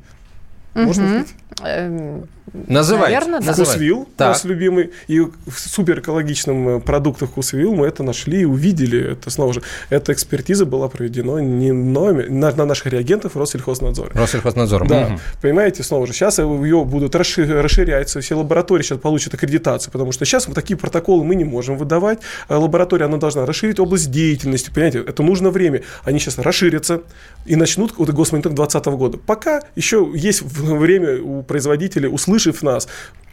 можно 0.75 1.25
сказать? 1.57 2.27
Называйте. 2.53 3.15
Наверное, 3.15 3.41
да. 3.41 3.53
Вкусвилл, 3.53 4.07
наш 4.17 4.43
любимый. 4.43 4.91
И 5.07 5.19
в 5.19 5.31
супер 5.57 5.99
экологичном 5.99 6.69
э, 6.69 6.79
продукте 6.79 7.25
Вкусвилл 7.25 7.73
мы 7.73 7.87
это 7.87 8.03
нашли 8.03 8.41
и 8.41 8.45
увидели. 8.45 9.13
Это 9.13 9.29
снова 9.29 9.53
же, 9.53 9.63
эта 9.89 10.13
экспертиза 10.13 10.65
была 10.65 10.87
проведена 10.87 11.39
не 11.39 11.71
нами, 11.71 12.23
на, 12.27 12.51
на 12.51 12.65
наших 12.65 12.87
реагентов 12.87 13.35
Россельхознадзора. 13.35 14.11
Россельхознадзором. 14.13 14.87
Да. 14.87 15.07
Угу. 15.07 15.19
Понимаете, 15.41 15.83
снова 15.83 16.05
же, 16.05 16.13
сейчас 16.13 16.37
ее 16.37 16.85
будут 16.85 17.15
расширяться, 17.15 18.21
все 18.21 18.35
лаборатории 18.35 18.83
сейчас 18.83 18.99
получат 18.99 19.33
аккредитацию, 19.33 19.91
потому 19.91 20.11
что 20.11 20.25
сейчас 20.25 20.47
вот 20.47 20.53
такие 20.53 20.77
протоколы 20.77 21.23
мы 21.23 21.35
не 21.35 21.45
можем 21.45 21.77
выдавать. 21.77 22.19
А 22.47 22.59
лаборатория, 22.59 23.05
она 23.05 23.17
должна 23.17 23.45
расширить 23.45 23.79
область 23.79 24.11
деятельности, 24.11 24.69
понимаете, 24.69 24.99
это 24.99 25.23
нужно 25.23 25.49
время. 25.49 25.81
Они 26.03 26.19
сейчас 26.19 26.37
расширятся 26.37 27.01
и 27.45 27.55
начнут 27.55 27.93
вот 27.97 28.09
госмониторинг 28.09 28.55
2020 28.55 28.85
года. 28.97 29.17
Пока 29.17 29.61
еще 29.75 30.09
есть 30.13 30.41
время 30.43 31.21
у 31.21 31.43
производителей, 31.43 32.07
услышав 32.35 32.63
нас, 32.63 32.87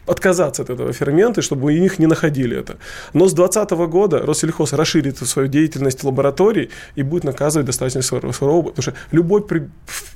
отказаться 0.05 0.61
от 0.63 0.69
этого 0.69 0.93
фермента, 0.93 1.41
чтобы 1.41 1.67
у 1.67 1.69
них 1.69 1.99
не 1.99 2.07
находили 2.07 2.57
это. 2.57 2.77
Но 3.13 3.27
с 3.27 3.33
2020 3.33 3.71
года 3.89 4.19
Россельхоз 4.19 4.73
расширит 4.73 5.17
свою 5.17 5.47
деятельность 5.47 6.03
лабораторий 6.03 6.69
и 6.95 7.03
будет 7.03 7.23
наказывать 7.23 7.65
достаточно 7.65 8.01
сурово, 8.01 8.69
потому 8.69 8.81
что 8.81 8.93
любой, 9.11 9.45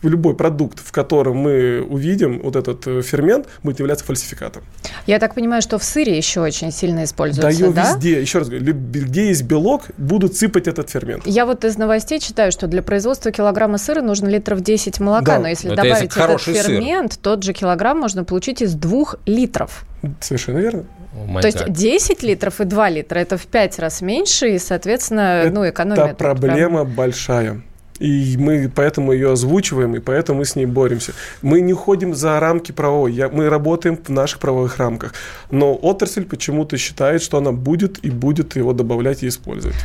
любой 0.03 0.35
продукт, 0.35 0.79
в 0.79 0.91
котором 0.91 1.37
мы 1.37 1.81
увидим 1.81 2.41
вот 2.41 2.55
этот 2.55 2.87
э, 2.87 3.01
фермент, 3.01 3.47
будет 3.63 3.79
являться 3.79 4.05
фальсификатом. 4.05 4.63
Я 5.05 5.19
так 5.19 5.35
понимаю, 5.35 5.61
что 5.61 5.77
в 5.77 5.83
сыре 5.83 6.17
еще 6.17 6.41
очень 6.41 6.71
сильно 6.71 7.03
используется, 7.03 7.41
да? 7.41 7.49
ее 7.49 7.71
да? 7.71 7.93
везде, 7.93 8.21
еще 8.21 8.39
раз 8.39 8.49
говорю, 8.49 8.73
где 8.73 9.27
есть 9.27 9.43
белок, 9.43 9.83
будут 9.97 10.35
сыпать 10.35 10.67
этот 10.67 10.89
фермент. 10.89 11.23
Я 11.25 11.45
вот 11.45 11.63
из 11.63 11.77
новостей 11.77 12.19
читаю, 12.19 12.51
что 12.51 12.67
для 12.67 12.81
производства 12.81 13.31
килограмма 13.31 13.77
сыра 13.77 14.01
нужно 14.01 14.27
литров 14.27 14.61
10 14.61 14.99
молока, 14.99 15.35
да. 15.35 15.39
но 15.39 15.47
если 15.47 15.71
Это 15.71 15.83
добавить 15.83 16.15
если 16.15 16.23
этот 16.23 16.41
фермент, 16.41 17.13
сыр. 17.13 17.21
тот 17.21 17.43
же 17.43 17.53
килограмм 17.53 17.99
можно 17.99 18.23
получить 18.23 18.61
из 18.61 18.73
двух 18.73 19.15
литров. 19.25 19.76
Совершенно 20.19 20.59
верно. 20.59 20.85
Oh 21.15 21.41
То 21.41 21.47
есть 21.47 21.71
10 21.71 22.23
литров 22.23 22.61
и 22.61 22.65
2 22.65 22.89
литра 22.89 23.19
это 23.19 23.37
в 23.37 23.47
5 23.47 23.79
раз 23.79 24.01
меньше, 24.01 24.49
и, 24.49 24.59
соответственно, 24.59 25.41
это 25.43 25.53
ну, 25.53 25.67
экономия. 25.67 26.05
Это 26.05 26.15
проблема 26.15 26.83
прям... 26.83 26.95
большая. 26.95 27.61
И 27.99 28.35
мы 28.37 28.71
поэтому 28.73 29.11
ее 29.11 29.31
озвучиваем, 29.31 29.95
и 29.95 29.99
поэтому 29.99 30.39
мы 30.39 30.45
с 30.45 30.55
ней 30.55 30.67
боремся. 30.67 31.13
Мы 31.41 31.61
не 31.61 31.73
уходим 31.73 32.13
за 32.13 32.39
рамки 32.39 32.71
правовой, 32.71 33.13
я, 33.13 33.29
мы 33.29 33.49
работаем 33.49 33.97
в 33.97 34.09
наших 34.09 34.39
правовых 34.39 34.77
рамках. 34.77 35.13
Но 35.49 35.73
отрасль 35.73 36.25
почему-то 36.25 36.77
считает, 36.77 37.23
что 37.23 37.37
она 37.37 37.51
будет 37.51 37.97
и 38.05 38.11
будет 38.11 38.55
его 38.55 38.73
добавлять 38.73 39.23
и 39.23 39.27
использовать. 39.27 39.77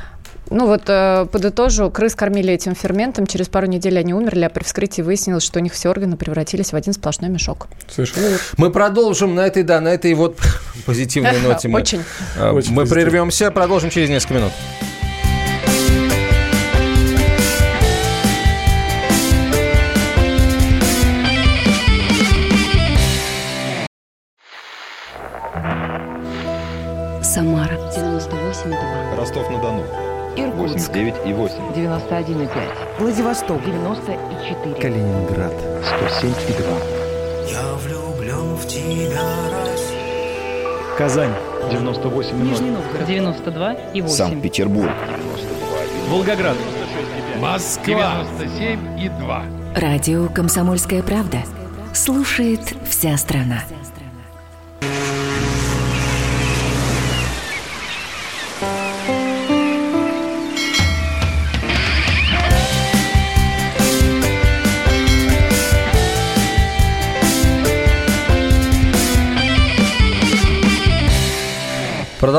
Ну 0.52 0.66
вот, 0.66 0.82
э, 0.88 1.26
подытожу, 1.32 1.90
крыс 1.90 2.14
кормили 2.14 2.52
этим 2.52 2.74
ферментом, 2.74 3.26
через 3.26 3.48
пару 3.48 3.66
недель 3.66 3.98
они 3.98 4.12
умерли, 4.12 4.44
а 4.44 4.50
при 4.50 4.62
вскрытии 4.62 5.00
выяснилось, 5.00 5.44
что 5.44 5.58
у 5.58 5.62
них 5.62 5.72
все 5.72 5.88
органы 5.88 6.16
превратились 6.18 6.72
в 6.72 6.76
один 6.76 6.92
сплошной 6.92 7.30
мешок. 7.30 7.68
Совершенно 7.88 8.24
верно. 8.24 8.38
Мы 8.58 8.70
продолжим 8.70 9.34
на 9.34 9.46
этой, 9.46 9.62
да, 9.62 9.80
на 9.80 9.88
этой 9.88 10.12
вот 10.12 10.38
позитивной 10.86 11.40
ноте. 11.42 11.68
Мы, 11.68 11.80
Очень. 11.80 12.04
Э, 12.36 12.52
мы 12.68 12.84
прервемся, 12.84 13.50
продолжим 13.50 13.88
через 13.88 14.10
несколько 14.10 14.34
минут. 14.34 14.52
Самара 27.22 27.81
89 30.92 31.14
и 31.26 31.32
8. 31.32 31.74
91 31.74 32.42
и 32.42 32.46
5. 32.46 32.54
Владивосток. 32.98 33.64
94. 33.64 34.74
Калининград. 34.74 35.52
107 35.82 36.30
и 36.48 36.52
2. 36.52 36.68
Я 37.50 37.74
влюблен 37.76 38.56
в 38.56 38.66
тебя, 38.66 39.22
Россия. 39.50 40.96
Казань. 40.98 41.32
98 41.70 42.30
и 42.30 42.38
0. 42.38 42.46
Нижний 42.46 42.70
Новгород. 42.70 43.06
92 43.06 43.72
и 43.94 44.02
8. 44.02 44.14
Санкт-Петербург. 44.14 44.90
92 45.06 46.14
Волгоград. 46.14 46.56
Москва. 47.40 48.24
97 48.38 49.00
и 49.00 49.08
2. 49.08 49.42
Радио 49.76 50.28
«Комсомольская 50.28 51.02
правда». 51.02 51.38
Слушает 51.94 52.74
вся 52.88 53.16
страна. 53.16 53.62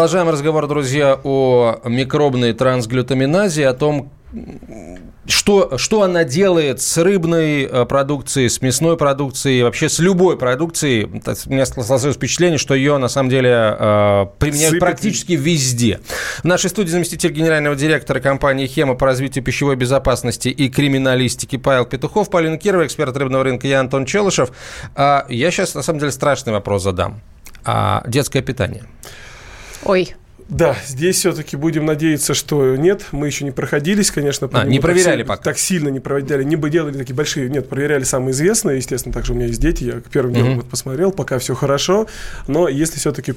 Продолжаем 0.03 0.27
разговор, 0.27 0.67
друзья, 0.67 1.17
о 1.23 1.79
микробной 1.85 2.51
трансглютаминазе, 2.51 3.65
о 3.65 3.73
том, 3.73 4.11
что, 5.25 5.77
что 5.77 6.01
она 6.01 6.25
делает 6.25 6.81
с 6.81 6.97
рыбной 6.97 7.63
э, 7.63 7.85
продукцией, 7.85 8.49
с 8.49 8.61
мясной 8.61 8.97
продукцией, 8.97 9.63
вообще 9.63 9.87
с 9.87 9.99
любой 9.99 10.37
продукцией. 10.37 11.05
У 11.05 11.49
меня 11.49 11.65
сложилось 11.65 12.17
впечатление, 12.17 12.57
что 12.57 12.73
ее 12.73 12.97
на 12.97 13.07
самом 13.07 13.29
деле 13.29 13.49
э, 13.49 14.25
применяют 14.39 14.71
Сыпет. 14.71 14.81
практически 14.81 15.33
везде. 15.33 16.01
В 16.39 16.43
нашей 16.43 16.69
студии 16.69 16.89
заместитель 16.89 17.31
генерального 17.31 17.77
директора 17.77 18.19
компании 18.19 18.67
«Хема» 18.67 18.95
по 18.95 19.05
развитию 19.05 19.41
пищевой 19.41 19.77
безопасности 19.77 20.49
и 20.49 20.67
криминалистики 20.67 21.55
Павел 21.55 21.85
Петухов, 21.85 22.29
Полина 22.29 22.57
Кирова, 22.57 22.85
эксперт 22.85 23.15
рыбного 23.15 23.45
рынка, 23.45 23.67
я 23.67 23.79
Антон 23.79 24.05
Челышев. 24.05 24.51
А 24.97 25.25
я 25.29 25.49
сейчас, 25.49 25.75
на 25.75 25.81
самом 25.81 25.99
деле, 25.99 26.11
страшный 26.11 26.51
вопрос 26.51 26.83
задам. 26.83 27.21
А 27.63 28.03
детское 28.05 28.41
питание. 28.41 28.83
Ой. 29.85 30.15
Да, 30.49 30.75
здесь 30.85 31.17
все-таки 31.17 31.55
будем 31.55 31.85
надеяться, 31.85 32.33
что 32.33 32.75
нет. 32.75 33.05
Мы 33.11 33.27
еще 33.27 33.45
не 33.45 33.51
проходились, 33.51 34.11
конечно. 34.11 34.49
А, 34.51 34.65
не 34.65 34.79
проверяли 34.79 35.23
так, 35.23 35.27
пока. 35.27 35.43
Так 35.43 35.57
сильно 35.57 35.89
не 35.89 35.99
проверяли. 35.99 36.43
Не 36.43 36.55
бы 36.55 36.69
делали 36.69 36.97
такие 36.97 37.15
большие. 37.15 37.49
Нет, 37.49 37.69
проверяли 37.69 38.03
самые 38.03 38.31
известные. 38.31 38.77
Естественно, 38.77 39.13
также 39.13 39.33
у 39.33 39.35
меня 39.35 39.47
есть 39.47 39.61
дети. 39.61 39.85
Я 39.85 40.01
первым 40.11 40.33
делом 40.33 40.59
mm-hmm. 40.59 40.69
посмотрел, 40.69 41.11
пока 41.11 41.39
все 41.39 41.55
хорошо. 41.55 42.07
Но 42.47 42.67
если 42.67 42.99
все-таки 42.99 43.33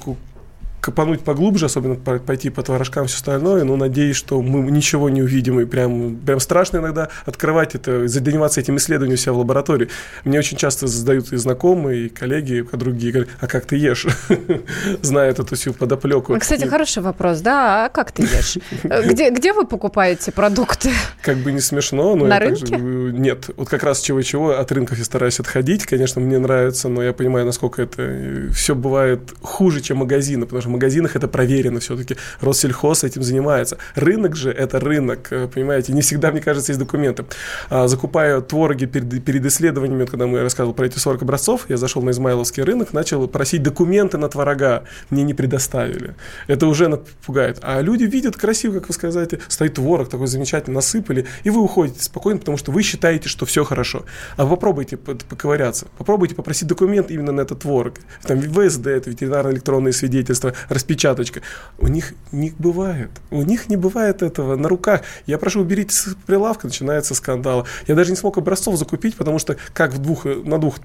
копануть 0.87 1.19
поглубже, 1.19 1.65
особенно 1.65 1.95
пойти 1.95 2.49
по 2.49 2.63
творожкам, 2.63 3.07
все 3.07 3.17
остальное, 3.17 3.65
но 3.65 3.75
надеюсь, 3.75 4.15
что 4.15 4.41
мы 4.41 4.71
ничего 4.71 5.09
не 5.09 5.21
увидим, 5.21 5.59
и 5.59 5.65
прям, 5.65 6.15
прям 6.15 6.39
страшно 6.39 6.77
иногда 6.77 7.09
открывать 7.25 7.75
это, 7.75 8.07
заниматься 8.07 8.61
этим 8.61 8.77
исследованием 8.77 9.17
себя 9.17 9.33
в 9.33 9.39
лаборатории. 9.39 9.89
Мне 10.23 10.39
очень 10.39 10.55
часто 10.55 10.87
задают 10.87 11.33
и 11.33 11.35
знакомые, 11.35 12.05
и 12.05 12.09
коллеги, 12.09 12.65
и 12.71 12.77
другие, 12.77 13.11
говорят, 13.11 13.29
а 13.41 13.47
как 13.47 13.65
ты 13.65 13.75
ешь? 13.75 14.07
Знают 15.01 15.39
эту 15.39 15.57
всю 15.57 15.73
подоплеку. 15.73 16.33
А, 16.33 16.39
кстати, 16.39 16.63
хороший 16.63 17.03
вопрос, 17.03 17.41
да, 17.41 17.87
а 17.87 17.89
как 17.89 18.13
ты 18.13 18.21
ешь? 18.21 18.57
Где, 19.07 19.29
где 19.29 19.51
вы 19.51 19.67
покупаете 19.67 20.31
продукты? 20.31 20.91
Как 21.21 21.35
бы 21.39 21.51
не 21.51 21.59
смешно, 21.59 22.15
но... 22.15 22.27
На 22.27 22.39
рынке? 22.39 22.65
Также, 22.65 23.11
нет, 23.11 23.49
вот 23.57 23.67
как 23.67 23.83
раз 23.83 23.99
чего-чего, 23.99 24.57
от 24.57 24.71
рынков 24.71 24.97
я 24.97 25.03
стараюсь 25.03 25.41
отходить, 25.41 25.85
конечно, 25.85 26.21
мне 26.21 26.39
нравится, 26.39 26.87
но 26.87 27.03
я 27.03 27.11
понимаю, 27.11 27.45
насколько 27.45 27.81
это 27.81 27.95
э, 27.97 28.49
все 28.53 28.73
бывает 28.73 29.33
хуже, 29.41 29.81
чем 29.81 29.97
магазины, 29.97 30.45
потому 30.45 30.61
что 30.61 30.69
магазинах 30.77 31.15
это 31.15 31.27
проверено 31.27 31.79
все-таки. 31.79 32.15
Россельхоз 32.41 33.03
этим 33.03 33.23
занимается. 33.23 33.77
Рынок 33.95 34.35
же 34.35 34.51
это 34.51 34.79
рынок, 34.79 35.27
э, 35.31 35.47
понимаете, 35.47 35.93
не 35.93 36.01
всегда, 36.01 36.31
мне 36.31 36.41
кажется, 36.41 36.71
есть 36.71 36.79
документы. 36.79 37.25
А, 37.69 37.87
закупая 37.87 38.41
твороги 38.41 38.85
перед, 38.85 39.23
перед 39.23 39.45
исследованиями, 39.45 40.05
когда 40.05 40.27
мы 40.27 40.41
рассказывал 40.41 40.73
про 40.73 40.85
эти 40.85 40.99
40 40.99 41.23
образцов, 41.23 41.65
я 41.69 41.77
зашел 41.77 42.01
на 42.01 42.11
Измайловский 42.11 42.63
рынок, 42.63 42.93
начал 42.93 43.27
просить 43.27 43.63
документы 43.63 44.17
на 44.17 44.29
творога. 44.29 44.83
Мне 45.09 45.23
не 45.23 45.33
предоставили. 45.33 46.15
Это 46.47 46.67
уже 46.67 46.87
напугает. 46.87 47.59
А 47.61 47.81
люди 47.81 48.03
видят 48.03 48.37
красиво, 48.37 48.75
как 48.75 48.87
вы 48.87 48.93
сказали, 48.93 49.39
стоит 49.47 49.73
творог 49.75 50.09
такой 50.09 50.27
замечательный, 50.27 50.75
насыпали, 50.75 51.25
и 51.43 51.49
вы 51.49 51.61
уходите 51.61 52.03
спокойно, 52.03 52.39
потому 52.39 52.57
что 52.57 52.71
вы 52.71 52.83
считаете, 52.83 53.29
что 53.29 53.45
все 53.45 53.63
хорошо. 53.63 54.05
А 54.37 54.45
попробуйте 54.45 54.97
поковыряться, 54.97 55.87
попробуйте 55.97 56.35
попросить 56.35 56.67
документ 56.67 57.11
именно 57.11 57.31
на 57.31 57.41
этот 57.41 57.59
творог. 57.59 57.95
Там 58.23 58.39
ВСД, 58.41 58.87
это 58.87 59.09
ветеринарно-электронные 59.09 59.93
свидетельства, 59.93 60.53
распечаточка. 60.69 61.41
У 61.77 61.87
них 61.87 62.13
не 62.31 62.53
бывает. 62.57 63.09
У 63.31 63.41
них 63.41 63.69
не 63.69 63.77
бывает 63.77 64.21
этого 64.21 64.55
на 64.55 64.67
руках. 64.69 65.01
Я 65.25 65.37
прошу, 65.37 65.61
уберите 65.61 65.93
с 65.93 66.15
прилавка, 66.25 66.67
начинается 66.67 67.15
скандал. 67.15 67.67
Я 67.87 67.95
даже 67.95 68.11
не 68.11 68.17
смог 68.17 68.37
образцов 68.37 68.77
закупить, 68.77 69.15
потому 69.15 69.39
что 69.39 69.57
как 69.73 69.93
в 69.93 69.97
двух, 69.99 70.25
на 70.25 70.57
двух 70.57 70.75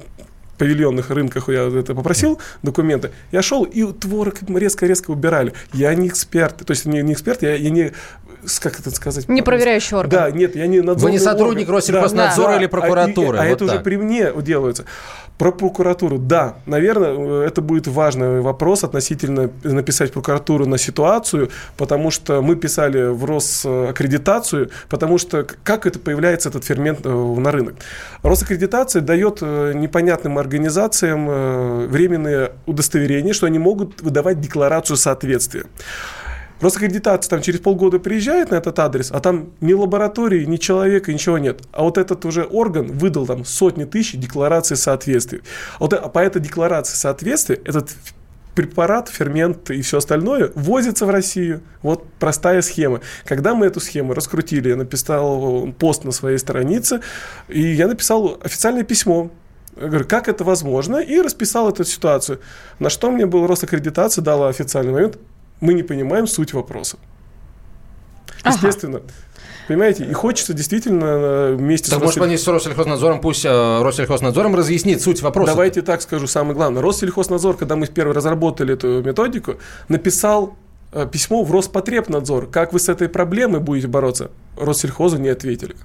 павильонных 0.59 1.11
рынках 1.11 1.49
я 1.49 1.67
это 1.67 1.95
попросил 1.95 2.39
документы, 2.63 3.11
я 3.33 3.43
шел 3.43 3.65
и 3.65 3.85
творог 3.93 4.37
резко-резко 4.49 5.11
убирали. 5.11 5.55
Я 5.73 5.95
не 5.95 6.09
эксперт, 6.09 6.65
то 6.65 6.71
есть 6.71 6.85
не, 6.85 7.03
не 7.03 7.15
эксперт, 7.15 7.43
я, 7.43 7.55
я 7.55 7.71
не 7.71 7.93
как 8.61 8.81
это 8.81 8.91
сказать? 8.91 9.29
Не 9.29 9.43
проверяющий 9.43 9.97
орган. 9.97 10.11
Да, 10.11 10.31
нет, 10.31 10.57
я 10.57 10.67
не 10.67 10.81
надзорный 10.81 11.05
Вы 11.05 11.11
не 11.13 11.19
сотрудник 11.19 11.69
орган. 11.69 11.77
Россельхознадзора 11.77 12.53
да, 12.53 12.59
или 12.59 12.67
прокуратуры. 12.67 13.39
А, 13.39 13.43
а 13.43 13.45
вот 13.45 13.53
это 13.53 13.67
так. 13.67 13.75
уже 13.75 13.85
при 13.85 13.97
мне 13.97 14.33
делается. 14.43 14.85
Про 15.43 15.51
прокуратуру, 15.51 16.19
да, 16.19 16.55
наверное, 16.67 17.45
это 17.45 17.63
будет 17.63 17.89
важный 17.89 18.41
вопрос 18.43 18.85
относительно 18.85 19.51
написать 19.65 20.13
прокуратуру 20.13 20.67
на 20.67 20.79
ситуацию, 20.79 21.51
потому 21.77 22.13
что 22.13 22.43
мы 22.43 22.55
писали 22.55 23.09
в 23.09 23.25
Росаккредитацию, 23.25 24.71
потому 24.89 25.19
что 25.19 25.45
как 25.65 25.85
это 25.87 25.99
появляется 25.99 26.49
этот 26.49 26.63
фермент 26.63 27.01
э, 27.03 27.09
на 27.09 27.51
рынок. 27.51 27.75
Росаккредитация 28.23 29.03
дает 29.03 29.39
э, 29.41 29.73
непонятным 29.75 30.39
организациям 30.39 31.29
э, 31.29 31.87
временные 31.89 32.53
удостоверения, 32.67 33.33
что 33.33 33.47
они 33.47 33.59
могут 33.59 34.01
выдавать 34.01 34.41
декларацию 34.41 34.97
соответствия. 34.97 35.65
Роскредитация 36.63 37.29
там 37.29 37.43
через 37.43 37.61
полгода 37.61 37.99
приезжает 37.99 38.51
на 38.51 38.55
этот 38.55 38.79
адрес, 38.79 39.11
а 39.11 39.21
там 39.21 39.51
ни 39.61 39.73
лаборатории, 39.73 40.45
ни 40.45 40.57
человека, 40.57 41.13
ничего 41.13 41.39
нет. 41.39 41.61
А 41.73 41.83
вот 41.83 41.99
этот 41.99 42.25
уже 42.25 42.45
орган 42.45 42.87
выдал 42.87 43.27
там 43.27 43.45
сотни 43.45 43.85
тысяч 43.85 44.19
деклараций 44.19 44.77
соответствия. 44.77 45.41
Вот 45.81 46.13
по 46.13 46.19
этой 46.21 46.41
декларации 46.41 46.95
соответствия 46.97 47.57
этот 47.57 47.91
препарат, 48.55 49.09
фермент 49.09 49.71
и 49.71 49.83
все 49.83 49.99
остальное 49.99 50.53
возится 50.55 51.05
в 51.05 51.11
Россию. 51.11 51.63
Вот 51.83 52.05
простая 52.21 52.63
схема. 52.63 53.01
Когда 53.25 53.55
мы 53.55 53.67
эту 53.67 53.81
схему 53.81 54.15
раскрутили, 54.15 54.69
я 54.69 54.77
написал 54.77 55.73
пост 55.79 56.05
на 56.05 56.13
своей 56.13 56.39
странице, 56.39 57.01
и 57.49 57.61
я 57.61 57.89
написал 57.89 58.39
официальное 58.43 58.85
письмо 58.85 59.31
я 59.77 59.89
говорю, 59.89 60.05
как 60.07 60.29
это 60.29 60.45
возможно? 60.45 60.99
И 60.99 61.21
расписал 61.21 61.71
эту 61.71 61.85
ситуацию. 61.85 62.41
На 62.79 62.91
что 62.91 63.11
мне 63.11 63.25
был 63.25 63.47
Росаккредитация 63.47 64.23
дала 64.23 64.49
официальный 64.49 64.93
момент 64.93 65.19
мы 65.63 65.73
не 65.73 65.83
понимаем 65.83 66.27
суть 66.27 66.53
вопроса. 66.53 66.99
Естественно. 68.45 68.99
Ага. 68.99 69.07
Понимаете? 69.69 70.05
И 70.05 70.13
хочется 70.13 70.55
действительно 70.55 71.05
э, 71.05 71.55
вместе 71.55 71.89
так 71.89 72.01
с... 72.01 72.03
может, 72.03 72.21
они 72.21 72.37
с 72.37 72.47
Россельхознадзором, 72.47 73.21
пусть 73.21 73.45
э, 73.45 73.83
Россельхознадзором 73.83 74.57
разъяснит 74.57 75.01
суть 75.01 75.23
вопроса. 75.23 75.53
Давайте 75.53 75.83
так 75.83 76.03
скажу, 76.03 76.27
самое 76.27 76.55
главное. 76.55 76.83
Россельхознадзор, 76.83 77.57
когда 77.57 77.77
мы 77.77 77.87
первый 77.87 78.13
разработали 78.13 78.75
эту 78.75 79.03
методику, 79.05 79.55
написал 79.89 80.57
э, 80.93 81.07
письмо 81.11 81.45
в 81.45 81.53
Роспотребнадзор. 81.53 82.49
Как 82.51 82.73
вы 82.73 82.81
с 82.81 82.89
этой 82.89 83.09
проблемой 83.09 83.61
будете 83.61 83.87
бороться? 83.87 84.33
Россельхозу 84.59 85.19
не 85.19 85.29
ответили. 85.29 85.77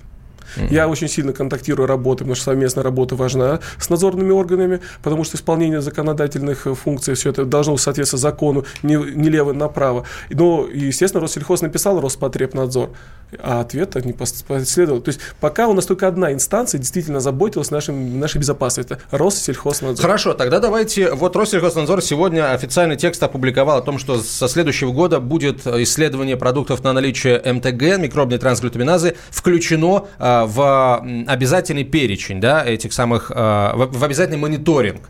Mm-hmm. 0.56 0.74
Я 0.74 0.88
очень 0.88 1.08
сильно 1.08 1.34
контактирую, 1.34 1.88
работаю, 1.88 2.26
потому 2.26 2.36
что 2.36 2.46
совместная 2.46 2.84
работа 2.84 3.16
важна 3.16 3.60
с 3.80 3.90
надзорными 3.90 4.32
органами, 4.32 4.82
потому 5.04 5.24
что 5.24 5.38
исполнение 5.38 5.82
законодательных 5.82 6.68
функций, 6.82 7.16
все 7.16 7.30
это 7.30 7.46
должно 7.46 7.78
соответствовать 7.78 8.22
закону, 8.22 8.66
не, 8.84 8.96
не 8.96 9.30
лево 9.30 9.54
направо. 9.54 10.06
Но, 10.30 10.68
естественно, 10.72 11.22
Россельхоз 11.22 11.62
написал 11.62 12.00
Роспотребнадзор, 12.00 12.92
а 13.40 13.62
ответа 13.62 14.02
не 14.06 14.14
последовал. 14.14 15.02
То 15.02 15.10
есть 15.10 15.20
пока 15.40 15.68
у 15.68 15.74
нас 15.74 15.86
только 15.86 16.08
одна 16.08 16.32
инстанция 16.32 16.80
действительно 16.80 17.20
заботилась 17.20 17.72
нашим, 17.72 18.20
нашей 18.20 18.38
безопасностью. 18.38 18.98
Это 18.98 19.18
Россельхознадзор. 19.18 20.02
Хорошо, 20.02 20.34
тогда 20.34 20.60
давайте, 20.60 21.12
вот 21.12 21.36
Россельхознадзор 21.36 22.02
сегодня 22.02 22.52
официальный 22.54 22.96
текст 22.96 23.22
опубликовал 23.22 23.80
о 23.80 23.82
том, 23.82 24.00
что 24.00 24.22
со 24.22 24.48
следующего 24.48 24.92
года 24.94 25.20
будет 25.20 25.68
исследование 25.68 26.38
продуктов 26.38 26.84
на 26.84 26.94
наличие 26.94 27.42
МТГ, 27.44 28.00
микробной 28.00 28.38
трансглютаминазы, 28.38 29.16
включено 29.30 30.08
а, 30.20 30.37
в 30.45 31.04
обязательный 31.28 31.84
перечень 31.84 32.39
да, 32.39 32.65
этих 32.65 32.93
самых, 32.93 33.32
а, 33.34 33.73
в 33.76 34.04
обязательный 34.04 34.38
мониторинг. 34.38 35.02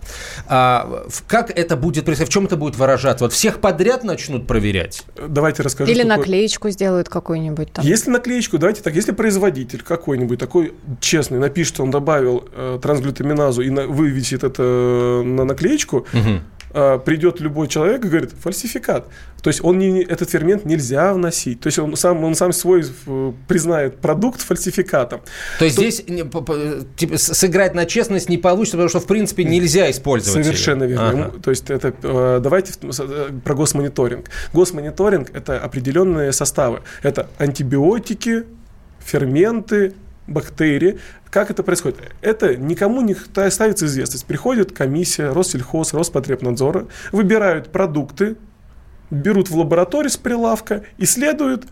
А, 0.47 1.05
как 1.27 1.49
это 1.49 1.75
будет 1.75 2.05
происходить, 2.05 2.29
в 2.29 2.33
чем 2.33 2.45
это 2.45 2.55
будет 2.55 2.77
выражаться? 2.77 3.25
Вот 3.25 3.33
всех 3.33 3.59
подряд 3.59 4.03
начнут 4.03 4.47
проверять? 4.47 5.03
Давайте 5.27 5.63
расскажу. 5.63 5.91
Или 5.91 6.03
наклеечку 6.03 6.69
сделают 6.69 7.09
какую-нибудь 7.09 7.73
там. 7.73 7.85
Если 7.85 8.09
наклеечку, 8.09 8.57
давайте 8.57 8.81
так, 8.81 8.95
если 8.95 9.11
производитель 9.11 9.81
какой-нибудь 9.81 10.39
такой 10.39 10.73
честный 10.99 11.39
напишет, 11.39 11.75
что 11.75 11.83
он 11.83 11.91
добавил 11.91 12.47
э, 12.53 12.79
трансглютаминазу 12.81 13.61
и 13.61 13.69
на, 13.69 13.87
вывесит 13.87 14.43
это 14.43 14.63
э, 14.63 15.21
на 15.23 15.45
наклеечку, 15.45 15.97
угу 16.13 16.41
а, 16.79 16.99
придет 16.99 17.39
любой 17.39 17.67
человек 17.67 18.05
и 18.05 18.07
говорит, 18.07 18.33
фальсификат. 18.39 19.07
То 19.41 19.49
есть 19.49 19.63
он 19.63 19.79
не, 19.79 20.03
этот 20.03 20.29
фермент 20.29 20.63
нельзя 20.63 21.11
вносить. 21.11 21.59
То 21.59 21.67
есть 21.67 21.79
он 21.79 21.95
сам, 21.95 22.23
он 22.23 22.35
сам 22.35 22.53
свой 22.53 22.83
э, 22.83 23.31
признает 23.47 23.97
продукт 23.97 24.41
фальсификатом. 24.41 25.21
То 25.57 25.65
есть 25.65 25.77
То... 25.77 25.81
здесь 25.81 26.05
типа, 26.95 27.17
сыграть 27.17 27.73
на 27.73 27.87
честность 27.87 28.29
не 28.29 28.37
получится, 28.37 28.77
потому 28.77 28.89
что, 28.89 28.99
в 28.99 29.07
принципе, 29.07 29.43
нельзя 29.43 29.89
использовать 29.89 30.45
Совершенно 30.45 30.83
ее. 30.83 30.89
верно. 30.89 31.25
Ага. 31.25 31.39
То 31.41 31.49
есть 31.49 31.67
это, 31.71 31.95
э, 32.03 32.39
давайте 32.43 32.73
э, 32.79 33.29
про 33.43 33.55
госмониторинг. 33.55 34.29
Госмониторинг– 34.53 35.31
это 35.33 35.59
определенные 35.59 36.31
составы. 36.31 36.83
Это 37.01 37.27
антибиотики, 37.39 38.43
ферменты, 38.99 39.93
бактерии. 40.27 40.99
Как 41.29 41.49
это 41.49 41.63
происходит? 41.63 41.99
Это 42.21 42.55
никому 42.55 43.01
не 43.01 43.15
ставится 43.49 43.85
известность. 43.85 44.25
Приходит 44.25 44.71
комиссия, 44.71 45.31
Россельхоз, 45.31 45.93
Роспотребнадзора, 45.93 46.87
выбирают 47.11 47.71
продукты, 47.71 48.35
берут 49.09 49.49
в 49.49 49.57
лаборатории 49.57 50.09
с 50.09 50.17
прилавка, 50.17 50.83
исследуют 50.97 51.65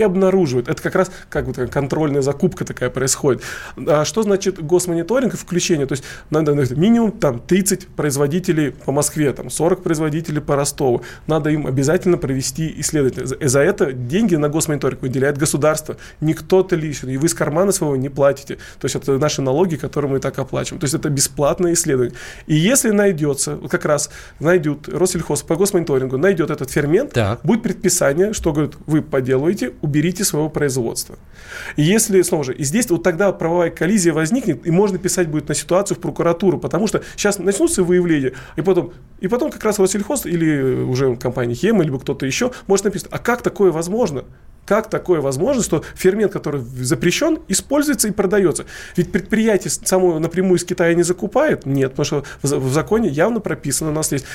и 0.00 0.02
обнаруживают. 0.02 0.68
Это 0.68 0.82
как 0.82 0.94
раз 0.94 1.10
как 1.28 1.46
бы 1.46 1.52
контрольная 1.66 2.22
закупка 2.22 2.64
такая 2.64 2.88
происходит. 2.90 3.42
А 3.86 4.04
что 4.04 4.22
значит 4.22 4.62
госмониторинг 4.62 5.34
и 5.34 5.36
включение? 5.36 5.86
То 5.86 5.92
есть 5.92 6.04
надо 6.30 6.54
минимум 6.74 7.12
там 7.12 7.38
30 7.38 7.88
производителей 7.88 8.70
по 8.72 8.92
Москве, 8.92 9.32
там 9.32 9.50
40 9.50 9.82
производителей 9.82 10.40
по 10.40 10.56
Ростову. 10.56 11.02
Надо 11.26 11.50
им 11.50 11.66
обязательно 11.66 12.16
провести 12.16 12.74
исследование. 12.80 13.26
За, 13.26 13.36
за 13.40 13.60
это 13.60 13.92
деньги 13.92 14.36
на 14.36 14.48
госмониторинг 14.48 15.02
выделяет 15.02 15.36
государство. 15.36 15.96
Не 16.20 16.32
кто-то 16.32 16.76
лично. 16.76 17.10
И 17.10 17.18
вы 17.18 17.26
из 17.26 17.34
кармана 17.34 17.70
своего 17.72 17.96
не 17.96 18.08
платите. 18.08 18.56
То 18.80 18.86
есть 18.86 18.96
это 18.96 19.18
наши 19.18 19.42
налоги, 19.42 19.76
которые 19.76 20.10
мы 20.10 20.18
так 20.18 20.38
оплачиваем. 20.38 20.80
То 20.80 20.84
есть 20.84 20.94
это 20.94 21.10
бесплатное 21.10 21.74
исследование. 21.74 22.14
И 22.46 22.54
если 22.54 22.90
найдется, 22.90 23.58
как 23.68 23.84
раз 23.84 24.10
найдут 24.38 24.88
Россельхоз 24.88 25.42
по 25.42 25.56
госмониторингу, 25.56 26.16
найдет 26.16 26.50
этот 26.50 26.70
фермент, 26.70 27.12
так. 27.12 27.40
будет 27.42 27.62
предписание, 27.62 28.32
что 28.32 28.52
говорит, 28.52 28.76
вы 28.86 29.02
поделаете, 29.02 29.72
уберите 29.90 30.24
своего 30.24 30.48
производства. 30.48 31.18
И 31.76 31.82
если, 31.82 32.22
снова 32.22 32.44
же, 32.44 32.54
и 32.54 32.62
здесь 32.62 32.88
вот 32.90 33.02
тогда 33.02 33.32
правовая 33.32 33.70
коллизия 33.70 34.12
возникнет, 34.12 34.64
и 34.66 34.70
можно 34.70 34.98
писать 34.98 35.28
будет 35.28 35.48
на 35.48 35.54
ситуацию 35.54 35.96
в 35.96 36.00
прокуратуру, 36.00 36.58
потому 36.58 36.86
что 36.86 37.02
сейчас 37.16 37.38
начнутся 37.38 37.82
выявления, 37.82 38.32
и 38.56 38.62
потом, 38.62 38.92
и 39.20 39.26
потом 39.26 39.50
как 39.50 39.64
раз 39.64 39.80
Россельхоз 39.80 40.26
или 40.26 40.84
уже 40.84 41.16
компания 41.16 41.54
Хема, 41.54 41.82
либо 41.82 41.98
кто-то 41.98 42.24
еще 42.24 42.52
может 42.68 42.84
написать, 42.84 43.08
а 43.10 43.18
как 43.18 43.42
такое 43.42 43.72
возможно? 43.72 44.24
Как 44.70 44.88
такое 44.88 45.20
возможно, 45.20 45.64
что 45.64 45.82
фермент, 45.96 46.32
который 46.32 46.60
запрещен, 46.60 47.40
используется 47.48 48.06
и 48.06 48.12
продается? 48.12 48.66
Ведь 48.96 49.10
предприятие 49.10 49.68
само 49.68 50.20
напрямую 50.20 50.58
из 50.58 50.64
Китая 50.64 50.94
не 50.94 51.02
закупает? 51.02 51.66
Нет, 51.66 51.90
потому 51.96 52.04
что 52.04 52.24
в 52.42 52.72
законе 52.72 53.08
явно 53.08 53.40
прописано, 53.40 53.90
у 53.90 53.92
нас 53.92 54.12
есть 54.12 54.26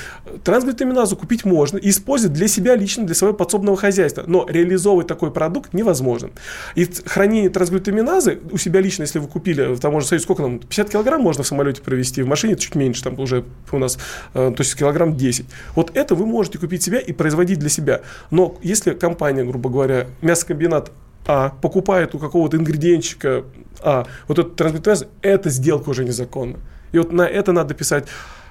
трансглютаминазу 0.44 1.16
купить 1.16 1.46
можно 1.46 1.78
и 1.78 1.88
использовать 1.88 2.36
для 2.36 2.48
себя 2.48 2.76
лично, 2.76 3.06
для 3.06 3.14
своего 3.14 3.34
подсобного 3.34 3.78
хозяйства. 3.78 4.24
Но 4.26 4.46
реализовывать 4.46 5.06
такой 5.06 5.30
продукт 5.30 5.72
невозможно. 5.72 6.28
И 6.74 6.86
хранение 7.06 7.48
трансглютаминазы 7.48 8.38
у 8.50 8.58
себя 8.58 8.82
лично, 8.82 9.04
если 9.04 9.20
вы 9.20 9.28
купили 9.28 9.74
в 9.74 9.80
таможенном 9.80 10.08
союзе, 10.08 10.24
сколько 10.24 10.42
нам? 10.42 10.58
50 10.58 10.90
килограмм 10.90 11.22
можно 11.22 11.44
в 11.44 11.46
самолете 11.46 11.80
провести, 11.80 12.20
в 12.20 12.26
машине 12.26 12.56
чуть 12.56 12.74
меньше, 12.74 13.02
там 13.02 13.18
уже 13.18 13.42
у 13.72 13.78
нас, 13.78 13.96
э, 14.34 14.52
то 14.54 14.62
есть 14.62 14.76
килограмм 14.76 15.16
10. 15.16 15.46
Вот 15.74 15.92
это 15.94 16.14
вы 16.14 16.26
можете 16.26 16.58
купить 16.58 16.82
себя 16.82 16.98
и 16.98 17.14
производить 17.14 17.58
для 17.58 17.70
себя. 17.70 18.02
Но 18.30 18.58
если 18.60 18.92
компания, 18.92 19.42
грубо 19.42 19.70
говоря, 19.70 20.08
мясокомбинат 20.26 20.92
А 21.26 21.50
покупает 21.50 22.14
у 22.14 22.18
какого-то 22.18 22.56
ингредиентчика 22.56 23.44
А 23.82 24.06
вот 24.28 24.38
этот 24.38 24.56
трансглютаминаз, 24.56 25.06
эта 25.22 25.50
сделка 25.50 25.90
уже 25.90 26.04
незаконна. 26.04 26.58
И 26.92 26.98
вот 26.98 27.12
на 27.12 27.22
это 27.22 27.52
надо 27.52 27.74
писать 27.74 28.06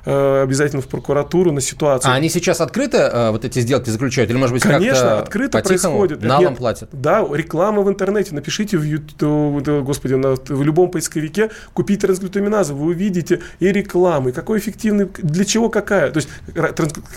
обязательно 0.05 0.81
в 0.81 0.87
прокуратуру 0.87 1.51
на 1.51 1.61
ситуацию. 1.61 2.11
А 2.11 2.15
они 2.15 2.29
сейчас 2.29 2.61
открыто 2.61 2.97
э, 2.97 3.31
вот 3.31 3.45
эти 3.45 3.59
сделки 3.59 3.89
заключают? 3.89 4.29
Или, 4.29 4.37
может 4.37 4.53
быть, 4.53 4.63
Конечно, 4.63 5.19
открыто 5.19 5.61
происходит. 5.61 6.21
Налом 6.23 6.49
Нет, 6.49 6.57
платят? 6.57 6.89
Да, 6.91 7.25
реклама 7.31 7.81
в 7.81 7.89
интернете. 7.89 8.35
Напишите 8.35 8.77
в, 8.77 8.83
YouTube, 8.83 9.83
господи, 9.83 10.13
на, 10.13 10.35
в 10.35 10.63
любом 10.63 10.91
поисковике 10.91 11.49
«Купить 11.73 12.01
трансглютаминазу». 12.01 12.75
Вы 12.75 12.87
увидите 12.87 13.41
и 13.59 13.71
рекламы, 13.71 14.31
какой 14.31 14.59
эффективный, 14.59 15.09
для 15.17 15.45
чего 15.45 15.69
какая. 15.69 16.11
То 16.11 16.17
есть 16.17 16.29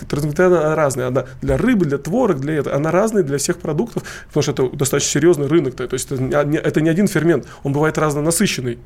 трансглютамина 0.07 0.75
разная. 0.75 1.07
Она 1.07 1.25
для 1.41 1.57
рыбы, 1.57 1.85
для 1.85 1.97
творог, 1.97 2.39
для 2.39 2.55
этого. 2.55 2.75
Она 2.75 2.91
разная 2.91 3.23
для 3.23 3.37
всех 3.37 3.57
продуктов, 3.57 4.03
потому 4.27 4.43
что 4.43 4.51
это 4.51 4.75
достаточно 4.75 5.11
серьезный 5.11 5.47
рынок. 5.47 5.75
То 5.75 5.87
есть 5.91 6.11
это 6.11 6.21
не, 6.21 6.57
это 6.57 6.81
не 6.81 6.89
один 6.89 7.07
фермент, 7.07 7.45
он 7.63 7.73
бывает 7.73 7.97
разнонасыщенный. 7.97 8.79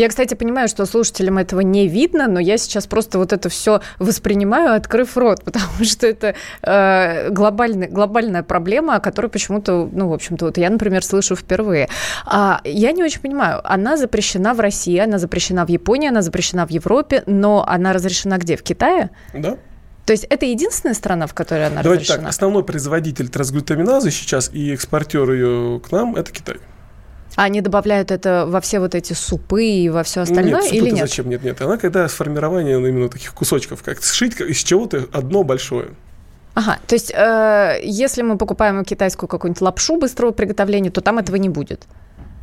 Я, 0.00 0.08
кстати, 0.08 0.32
понимаю, 0.32 0.66
что 0.66 0.86
слушателям 0.86 1.36
этого 1.36 1.60
не 1.60 1.86
видно, 1.86 2.26
но 2.26 2.40
я 2.40 2.56
сейчас 2.56 2.86
просто 2.86 3.18
вот 3.18 3.34
это 3.34 3.50
все 3.50 3.82
воспринимаю, 3.98 4.74
открыв 4.74 5.14
рот, 5.18 5.44
потому 5.44 5.84
что 5.84 6.06
это 6.06 6.34
э, 6.62 7.28
глобальный, 7.28 7.86
глобальная 7.86 8.42
проблема, 8.42 8.96
о 8.96 9.00
которой 9.00 9.26
почему-то, 9.26 9.90
ну, 9.92 10.08
в 10.08 10.14
общем-то, 10.14 10.46
вот 10.46 10.56
я, 10.56 10.70
например, 10.70 11.04
слышу 11.04 11.36
впервые. 11.36 11.90
А, 12.24 12.62
я 12.64 12.92
не 12.92 13.04
очень 13.04 13.20
понимаю, 13.20 13.60
она 13.62 13.98
запрещена 13.98 14.54
в 14.54 14.60
России, 14.60 14.96
она 14.96 15.18
запрещена 15.18 15.66
в 15.66 15.68
Японии, 15.68 16.08
она 16.08 16.22
запрещена 16.22 16.66
в 16.66 16.70
Европе, 16.70 17.22
но 17.26 17.62
она 17.68 17.92
разрешена 17.92 18.38
где? 18.38 18.56
В 18.56 18.62
Китае? 18.62 19.10
Да. 19.34 19.58
То 20.06 20.12
есть 20.14 20.24
это 20.30 20.46
единственная 20.46 20.94
страна, 20.94 21.26
в 21.26 21.34
которой 21.34 21.66
она 21.66 21.82
Давайте 21.82 22.04
разрешена? 22.04 22.22
так, 22.22 22.30
основной 22.30 22.64
производитель 22.64 23.28
трансглютаминазы 23.28 24.10
сейчас 24.10 24.50
и 24.50 24.72
экспортер 24.72 25.30
ее 25.30 25.78
к 25.86 25.92
нам– 25.92 26.16
это 26.16 26.32
Китай. 26.32 26.56
А 27.40 27.44
они 27.44 27.62
добавляют 27.62 28.10
это 28.10 28.44
во 28.46 28.60
все 28.60 28.80
вот 28.80 28.94
эти 28.94 29.14
супы 29.14 29.64
и 29.64 29.88
во 29.88 30.02
все 30.02 30.20
остальное 30.20 30.60
нет, 30.60 30.74
или 30.74 30.90
нет? 30.90 31.08
зачем? 31.08 31.30
Нет, 31.30 31.42
нет. 31.42 31.58
Она 31.62 31.78
когда 31.78 32.06
сформирование 32.06 32.76
именно 32.76 33.08
таких 33.08 33.32
кусочков, 33.32 33.82
как 33.82 34.02
сшить 34.02 34.38
из 34.42 34.58
чего-то 34.58 35.06
одно 35.10 35.42
большое. 35.42 35.88
Ага, 36.52 36.78
то 36.86 36.94
есть 36.94 37.10
э, 37.10 37.80
если 37.82 38.20
мы 38.20 38.36
покупаем 38.36 38.84
китайскую 38.84 39.26
какую-нибудь 39.26 39.62
лапшу 39.62 39.96
быстрого 39.96 40.32
приготовления, 40.32 40.90
то 40.90 41.00
там 41.00 41.16
этого 41.16 41.36
не 41.36 41.48
будет? 41.48 41.86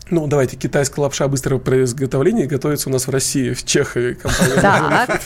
Ну, 0.10 0.28
давайте, 0.28 0.56
китайская 0.56 1.02
лапша 1.02 1.28
быстрого 1.28 1.60
приготовления 1.60 2.46
готовится 2.46 2.90
у 2.90 2.92
нас 2.92 3.08
в 3.08 3.12
России, 3.12 3.54
в 3.54 3.66
Чехии. 3.66 4.14
Компания. 4.14 4.62
Так, 4.62 5.22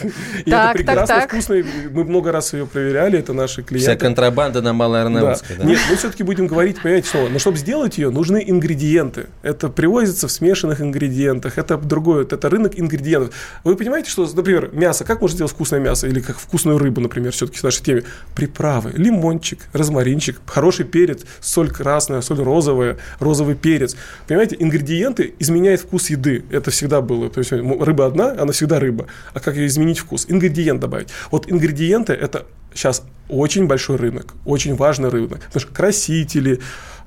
И 0.45 0.49
это 0.49 0.71
прекрасно, 0.73 1.21
вкусно. 1.21 1.55
Мы 1.91 2.03
много 2.03 2.31
раз 2.31 2.53
ее 2.53 2.65
проверяли, 2.65 3.19
это 3.19 3.33
наши 3.33 3.63
клиенты. 3.63 3.91
Вся 3.91 3.95
контрабанда 3.95 4.61
на 4.61 4.73
Малой 4.73 5.01
Арнаутской. 5.01 5.57
Нет, 5.57 5.79
мы 5.89 5.95
все-таки 5.95 6.23
будем 6.23 6.47
говорить, 6.47 6.81
понимаете, 6.81 7.07
что, 7.07 7.29
но 7.29 7.39
чтобы 7.39 7.57
сделать 7.57 7.97
ее, 7.97 8.09
нужны 8.09 8.43
ингредиенты. 8.45 9.27
Это 9.43 9.69
привозится 9.69 10.27
в 10.27 10.31
смешанных 10.31 10.81
ингредиентах, 10.81 11.57
это 11.57 11.77
другое, 11.77 12.23
это 12.23 12.49
рынок 12.49 12.79
ингредиентов. 12.79 13.35
Вы 13.63 13.75
понимаете, 13.75 14.09
что, 14.09 14.27
например, 14.33 14.69
мясо, 14.73 15.03
как 15.03 15.21
можно 15.21 15.35
сделать 15.35 15.51
вкусное 15.51 15.79
мясо, 15.79 16.07
или 16.07 16.19
как 16.19 16.37
вкусную 16.37 16.77
рыбу, 16.79 17.01
например, 17.01 17.31
все-таки 17.31 17.59
в 17.59 17.63
нашей 17.63 17.83
теме? 17.83 18.03
Приправы, 18.35 18.91
лимончик, 18.95 19.59
розмаринчик, 19.73 20.39
хороший 20.45 20.85
перец, 20.85 21.21
соль 21.39 21.69
красная, 21.69 22.21
соль 22.21 22.41
розовая, 22.41 22.97
розовый 23.19 23.55
перец. 23.55 23.95
Понимаете, 24.27 24.55
ингредиенты 24.71 25.33
изменяют 25.39 25.81
вкус 25.81 26.09
еды. 26.09 26.43
Это 26.49 26.71
всегда 26.71 27.01
было. 27.01 27.29
То 27.29 27.39
есть 27.39 27.51
рыба 27.51 28.05
одна, 28.05 28.31
она 28.31 28.51
всегда 28.51 28.79
рыба. 28.79 29.07
А 29.33 29.39
как 29.39 29.55
ее 29.55 29.67
изменить 29.67 29.99
вкус? 29.99 30.25
Ингредиент 30.29 30.79
добавить. 30.79 31.09
Вот 31.29 31.51
ингредиенты 31.51 32.13
это 32.13 32.45
сейчас 32.73 33.03
очень 33.29 33.67
большой 33.67 33.97
рынок, 33.97 34.33
очень 34.45 34.75
важный 34.75 35.09
рынок. 35.09 35.39
Потому 35.39 35.61
что 35.61 35.73
красители, 35.73 36.59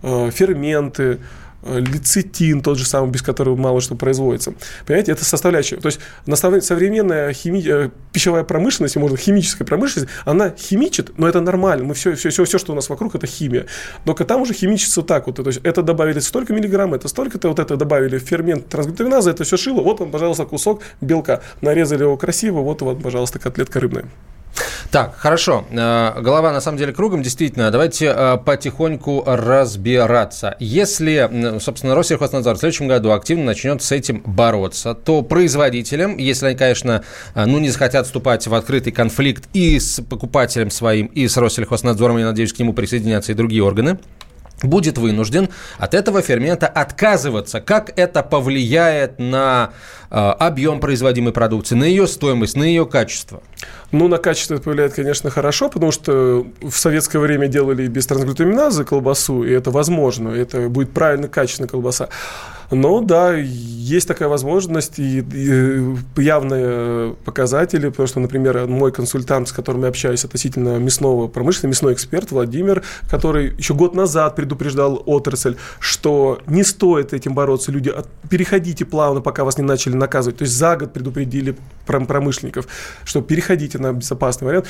э, 0.03 0.31
ферменты, 0.31 1.19
лецитин, 1.65 2.61
тот 2.61 2.79
же 2.79 2.87
самый, 2.87 3.11
без 3.11 3.23
которого 3.23 3.57
мало 3.57 3.81
что 3.81 3.95
производится. 3.95 4.55
Понимаете, 4.87 5.13
это 5.13 5.25
составляющая. 5.25 5.77
То 5.77 5.87
есть 5.87 6.01
современная 6.67 7.33
хими... 7.33 7.63
Э, 7.67 7.91
пищевая 8.13 8.45
промышленность, 8.45 8.97
можно 8.97 9.17
химическая 9.17 9.67
промышленность, 9.67 10.11
она 10.25 10.51
химичит, 10.51 11.19
но 11.19 11.29
это 11.29 11.41
нормально. 11.41 11.85
Мы 11.85 11.95
все, 11.95 12.15
все, 12.15 12.31
все, 12.31 12.45
все, 12.45 12.59
что 12.59 12.73
у 12.73 12.75
нас 12.75 12.89
вокруг, 12.89 13.15
это 13.15 13.27
химия. 13.27 13.67
Только 14.05 14.25
там 14.25 14.43
уже 14.43 14.55
химичится 14.55 15.01
вот 15.01 15.09
так 15.09 15.27
вот. 15.27 15.37
То 15.37 15.43
есть 15.47 15.61
это 15.65 15.83
добавили 15.83 16.21
столько 16.21 16.53
миллиграмм, 16.53 16.95
это 16.95 17.09
столько-то, 17.09 17.49
вот 17.49 17.59
это 17.59 17.77
добавили 17.77 18.19
фермент 18.19 18.69
трансглутаминаза, 18.69 19.31
это 19.31 19.45
все 19.45 19.57
шило. 19.57 19.81
Вот 19.81 20.01
вам, 20.01 20.11
пожалуйста, 20.11 20.45
кусок 20.45 20.83
белка. 21.01 21.43
Нарезали 21.61 22.03
его 22.03 22.17
красиво, 22.17 22.61
вот 22.61 22.83
вот, 22.83 23.03
пожалуйста, 23.03 23.39
котлетка 23.39 23.81
рыбная. 23.81 24.05
Так, 24.95 25.17
хорошо. 25.17 25.65
Э, 25.73 26.21
голова 26.21 26.53
на 26.53 26.61
самом 26.61 26.79
деле 26.79 26.93
кругом, 26.93 27.21
действительно. 27.21 27.69
Давайте 27.73 28.15
э, 28.15 28.37
потихоньку 28.37 29.25
разбираться. 29.27 30.55
Если, 30.61 31.59
собственно, 31.59 31.97
Россельхознадзор 31.97 32.55
в 32.55 32.59
следующем 32.61 32.87
году 32.87 33.11
активно 33.11 33.43
начнет 33.43 33.83
с 33.83 33.91
этим 33.91 34.23
бороться, 34.25 34.95
то 34.95 35.23
производителям, 35.23 36.17
если 36.17 36.47
они, 36.47 36.57
конечно, 36.57 37.03
э, 37.35 37.45
ну, 37.45 37.59
не 37.59 37.71
захотят 37.71 38.07
вступать 38.07 38.47
в 38.47 38.55
открытый 38.55 38.93
конфликт 38.93 39.49
и 39.53 39.81
с 39.81 40.01
покупателем 40.01 40.71
своим, 40.71 41.07
и 41.07 41.27
с 41.27 41.37
Россельхознадзором, 41.39 42.19
я 42.19 42.27
надеюсь, 42.27 42.53
к 42.53 42.61
нему 42.61 42.73
присоединятся 42.73 43.33
и 43.33 43.35
другие 43.35 43.65
органы, 43.65 43.99
будет 44.65 44.99
вынужден 44.99 45.49
от 45.79 45.95
этого 45.95 46.23
фермента 46.23 46.67
отказываться. 46.67 47.61
Как 47.61 47.93
это 47.97 48.23
повлияет 48.23 49.19
на 49.19 49.71
э, 50.11 50.17
объем 50.17 50.81
производимой 50.81 51.33
продукции, 51.33 51.75
на 51.75 51.85
ее 51.85 52.07
стоимость, 52.07 52.57
на 52.57 52.65
ее 52.65 52.87
качество? 52.87 53.43
Ну, 53.93 54.09
на 54.09 54.19
качество 54.19 54.55
это 54.55 54.65
повлияет, 54.65 54.95
конечно, 54.95 55.31
хорошо, 55.31 55.69
потому 55.69 55.93
что 55.93 56.47
в 56.61 56.73
советское 56.73 57.19
время 57.19 57.49
делали 57.49 57.87
без 57.87 58.07
трансглютаминазы 58.07 58.85
колбасу, 58.85 59.45
и 59.45 59.53
это 59.53 59.71
возможно, 59.71 60.31
это 60.31 60.69
будет 60.69 60.93
правильно 60.93 61.29
качественная 61.29 61.69
колбаса. 61.69 62.09
Но 62.75 63.01
да, 63.01 63.35
есть 63.35 64.09
такая 64.09 64.29
возможность 64.29 64.99
и, 64.99 65.19
и 65.21 66.23
явные 66.23 67.15
показатели, 67.25 67.89
потому 67.89 68.07
что, 68.07 68.21
например, 68.21 68.67
мой 68.67 68.93
консультант, 68.93 69.49
с 69.49 69.53
которым 69.53 69.83
я 69.83 69.89
общаюсь 69.89 70.25
относительно 70.25 70.79
мясного 70.79 71.29
промышленного, 71.29 71.71
мясной 71.71 71.93
эксперт 71.93 72.31
Владимир, 72.31 72.83
который 73.11 73.55
еще 73.57 73.75
год 73.75 73.95
назад 73.95 74.37
предупреждал 74.37 75.03
отрасль, 75.07 75.57
что 75.79 76.41
не 76.47 76.65
стоит 76.65 77.13
этим 77.13 77.35
бороться, 77.35 77.73
люди, 77.73 77.93
переходите 78.31 78.85
плавно, 78.85 79.21
пока 79.21 79.45
вас 79.45 79.59
не 79.59 79.65
начали 79.65 79.95
наказывать. 79.95 80.39
То 80.39 80.45
есть 80.45 80.55
за 80.55 80.77
год 80.77 80.93
предупредили 80.93 81.57
промышленников, 81.87 82.67
что 83.05 83.21
переходите 83.21 83.79
на 83.79 83.93
безопасный 83.93 84.47
вариант. 84.47 84.67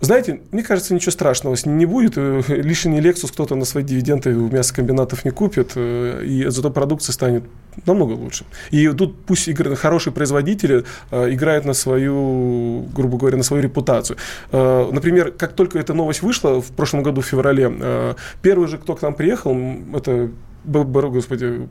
Знаете, 0.00 0.40
мне 0.52 0.62
кажется, 0.62 0.92
ничего 0.94 1.10
страшного 1.10 1.56
с 1.56 1.64
ним 1.64 1.78
не 1.78 1.86
будет. 1.86 2.14
Э, 2.16 2.42
лишний 2.48 3.00
Lexus 3.00 3.32
кто-то 3.32 3.54
на 3.54 3.64
свои 3.64 3.82
дивиденды 3.82 4.36
у 4.36 4.50
мясокомбинатов 4.50 5.24
не 5.24 5.30
купит, 5.30 5.72
э, 5.74 6.22
и 6.22 6.46
зато 6.48 6.70
продукция 6.70 7.14
станет 7.14 7.44
намного 7.86 8.12
лучше. 8.12 8.44
И 8.70 8.86
тут 8.88 9.24
пусть 9.24 9.48
игры, 9.48 9.74
хорошие 9.74 10.12
производители 10.12 10.84
э, 11.10 11.32
играют 11.32 11.64
на 11.64 11.72
свою, 11.72 12.86
грубо 12.94 13.16
говоря, 13.16 13.38
на 13.38 13.42
свою 13.42 13.62
репутацию. 13.62 14.18
Например, 14.52 15.30
как 15.32 15.54
только 15.54 15.78
эта 15.78 15.94
новость 15.94 16.22
вышла 16.22 16.60
в 16.60 16.66
прошлом 16.72 17.02
году 17.02 17.20
в 17.22 17.26
феврале, 17.26 18.14
первый 18.42 18.68
же, 18.68 18.78
кто 18.78 18.94
к 18.94 19.02
нам 19.02 19.14
приехал, 19.14 19.56
это 19.94 20.30
господи, 20.66 21.68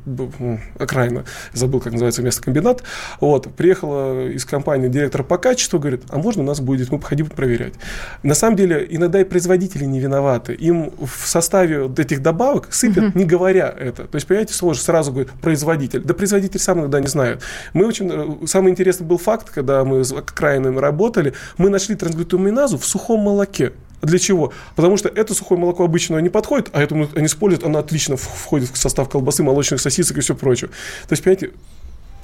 окраина, 0.79 1.25
забыл, 1.53 1.79
как 1.79 1.93
называется 1.93 2.21
место 2.21 2.41
комбинат. 2.41 2.83
Вот, 3.19 3.53
приехала 3.53 4.27
из 4.27 4.45
компании 4.45 4.87
директор 4.87 5.23
по 5.23 5.37
качеству, 5.37 5.79
говорит, 5.79 6.03
а 6.09 6.17
можно 6.17 6.43
у 6.43 6.45
нас 6.45 6.59
будет, 6.59 6.91
мы 6.91 6.99
походим 6.99 7.27
проверять. 7.27 7.73
На 8.23 8.35
самом 8.35 8.55
деле, 8.55 8.85
иногда 8.89 9.21
и 9.21 9.23
производители 9.23 9.85
не 9.85 9.99
виноваты. 9.99 10.53
Им 10.53 10.91
в 10.99 11.27
составе 11.27 11.83
вот 11.83 11.99
этих 11.99 12.21
добавок 12.21 12.73
сыпят, 12.73 13.03
uh-huh. 13.03 13.17
не 13.17 13.25
говоря 13.25 13.73
это. 13.77 14.05
То 14.05 14.15
есть, 14.15 14.27
понимаете, 14.27 14.53
сложно 14.53 14.83
сразу 14.83 15.11
говорит 15.11 15.31
производитель. 15.41 16.01
Да 16.01 16.13
производитель 16.13 16.59
сам 16.59 16.79
иногда 16.79 16.99
не 16.99 17.07
знает. 17.07 17.41
Мы 17.73 17.85
очень, 17.85 18.09
э, 18.11 18.47
самый 18.47 18.71
интересный 18.71 19.05
был 19.05 19.17
факт, 19.17 19.49
когда 19.49 19.83
мы 19.83 20.03
с 20.03 20.11
окраинами 20.11 20.79
работали, 20.79 21.33
мы 21.57 21.69
нашли 21.69 21.95
трансглютаминазу 21.95 22.77
в 22.77 22.85
сухом 22.85 23.21
молоке. 23.21 23.73
Для 24.05 24.19
чего? 24.19 24.53
Потому 24.75 24.97
что 24.97 25.09
это 25.09 25.33
сухое 25.33 25.59
молоко 25.59 25.83
обычно 25.83 26.17
не 26.19 26.29
подходит, 26.29 26.69
а 26.73 26.81
это 26.81 26.95
они 27.15 27.25
используют, 27.25 27.65
оно 27.65 27.79
отлично 27.79 28.17
входит 28.17 28.69
в 28.69 28.77
состав 28.77 29.09
колбасы, 29.09 29.43
молочных 29.43 29.81
сосисок 29.81 30.17
и 30.17 30.21
все 30.21 30.35
прочее. 30.35 30.69
То 31.07 31.13
есть, 31.13 31.23
понимаете, 31.23 31.51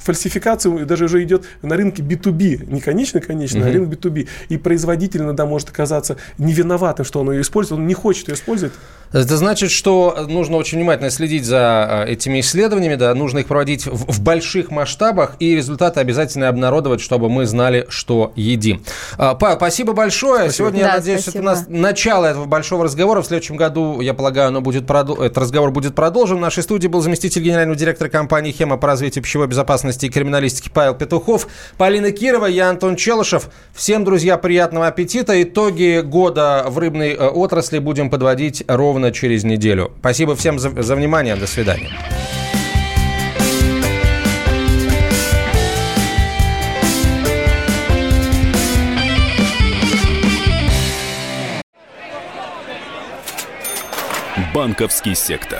фальсификация 0.04 0.86
даже 0.86 1.06
уже 1.06 1.24
идет 1.24 1.45
на 1.62 1.76
рынке 1.76 2.02
B2B, 2.02 2.72
не 2.72 2.82
конечно-конечно, 2.82 3.60
uh-huh. 3.60 3.70
а 3.70 3.74
рынок 3.74 3.89
B2B. 3.89 4.28
И 4.49 4.58
производитель 4.58 5.22
иногда 5.22 5.45
может 5.45 5.70
оказаться 5.70 6.18
не 6.38 6.54
виноватым, 6.54 7.06
что 7.06 7.20
он 7.22 7.32
ее 7.32 7.41
использует, 7.41 7.80
он 7.80 7.88
не 7.88 7.93
хочет 7.93 8.28
ее 8.28 8.36
использовать. 8.36 8.74
Это 9.12 9.36
значит, 9.36 9.72
что 9.72 10.26
нужно 10.30 10.56
очень 10.56 10.78
внимательно 10.78 11.10
следить 11.10 11.43
за 11.43 12.06
э, 12.08 12.14
этими 12.14 12.39
исследованиями, 12.39 12.95
да, 12.95 13.14
нужно 13.14 13.39
их 13.39 13.47
проводить 13.47 13.86
в, 13.86 14.14
в 14.14 14.22
больших 14.22 14.72
масштабах 14.72 15.36
и 15.39 15.54
результаты 15.54 15.99
обязательно 15.99 16.47
обнародовать, 16.47 17.02
чтобы 17.02 17.30
мы 17.30 17.45
знали, 17.45 17.86
что 17.89 18.32
едим. 18.38 18.84
А, 19.18 19.36
Павел, 19.36 19.58
спасибо 19.58 19.91
большое. 19.91 20.43
Спасибо. 20.43 20.54
Сегодня, 20.54 20.84
да, 20.84 20.88
я 20.88 20.95
надеюсь, 20.95 21.22
спасибо. 21.24 21.43
это 21.43 21.52
у 21.52 21.56
нас 21.56 21.66
начало 21.68 22.26
этого 22.26 22.45
большого 22.45 22.86
разговора. 22.86 23.22
В 23.22 23.26
следующем 23.26 23.58
году, 23.58 23.99
я 23.99 24.14
полагаю, 24.14 24.47
оно 24.47 24.62
будет 24.62 24.84
этот 24.84 25.38
разговор 25.38 25.72
будет 25.72 25.93
продолжен. 25.93 26.38
В 26.38 26.41
нашей 26.41 26.64
студии 26.64 26.88
был 26.88 27.02
заместитель 27.02 27.41
генерального 27.41 27.78
директора 27.78 28.08
компании 28.08 28.52
«Хема» 28.52 28.78
по 28.78 28.88
развитию 28.88 29.24
пищевой 29.24 29.47
безопасности 29.47 29.90
и 29.99 30.09
криминалистики 30.09 30.69
Павел 30.73 30.95
Петухов, 30.95 31.47
Полина 31.77 32.11
Кирова, 32.11 32.45
я 32.45 32.69
Антон 32.69 32.95
Челышев. 32.95 33.49
Всем, 33.73 34.03
друзья, 34.03 34.37
приятного 34.37 34.87
аппетита. 34.87 35.41
Итоги 35.43 36.01
года 36.01 36.65
в 36.67 36.77
рыбной 36.77 37.13
э, 37.13 37.27
отрасли 37.27 37.79
будем 37.79 38.09
подводить 38.09 38.63
ровно 38.67 39.11
через 39.11 39.43
неделю. 39.43 39.91
Спасибо 39.99 40.35
всем 40.35 40.59
за, 40.59 40.81
за 40.81 40.95
внимание. 40.95 41.35
До 41.35 41.47
свидания. 41.47 41.89
Банковский 54.53 55.15
сектор. 55.15 55.59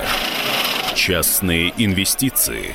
Частные 0.94 1.72
инвестиции. 1.78 2.74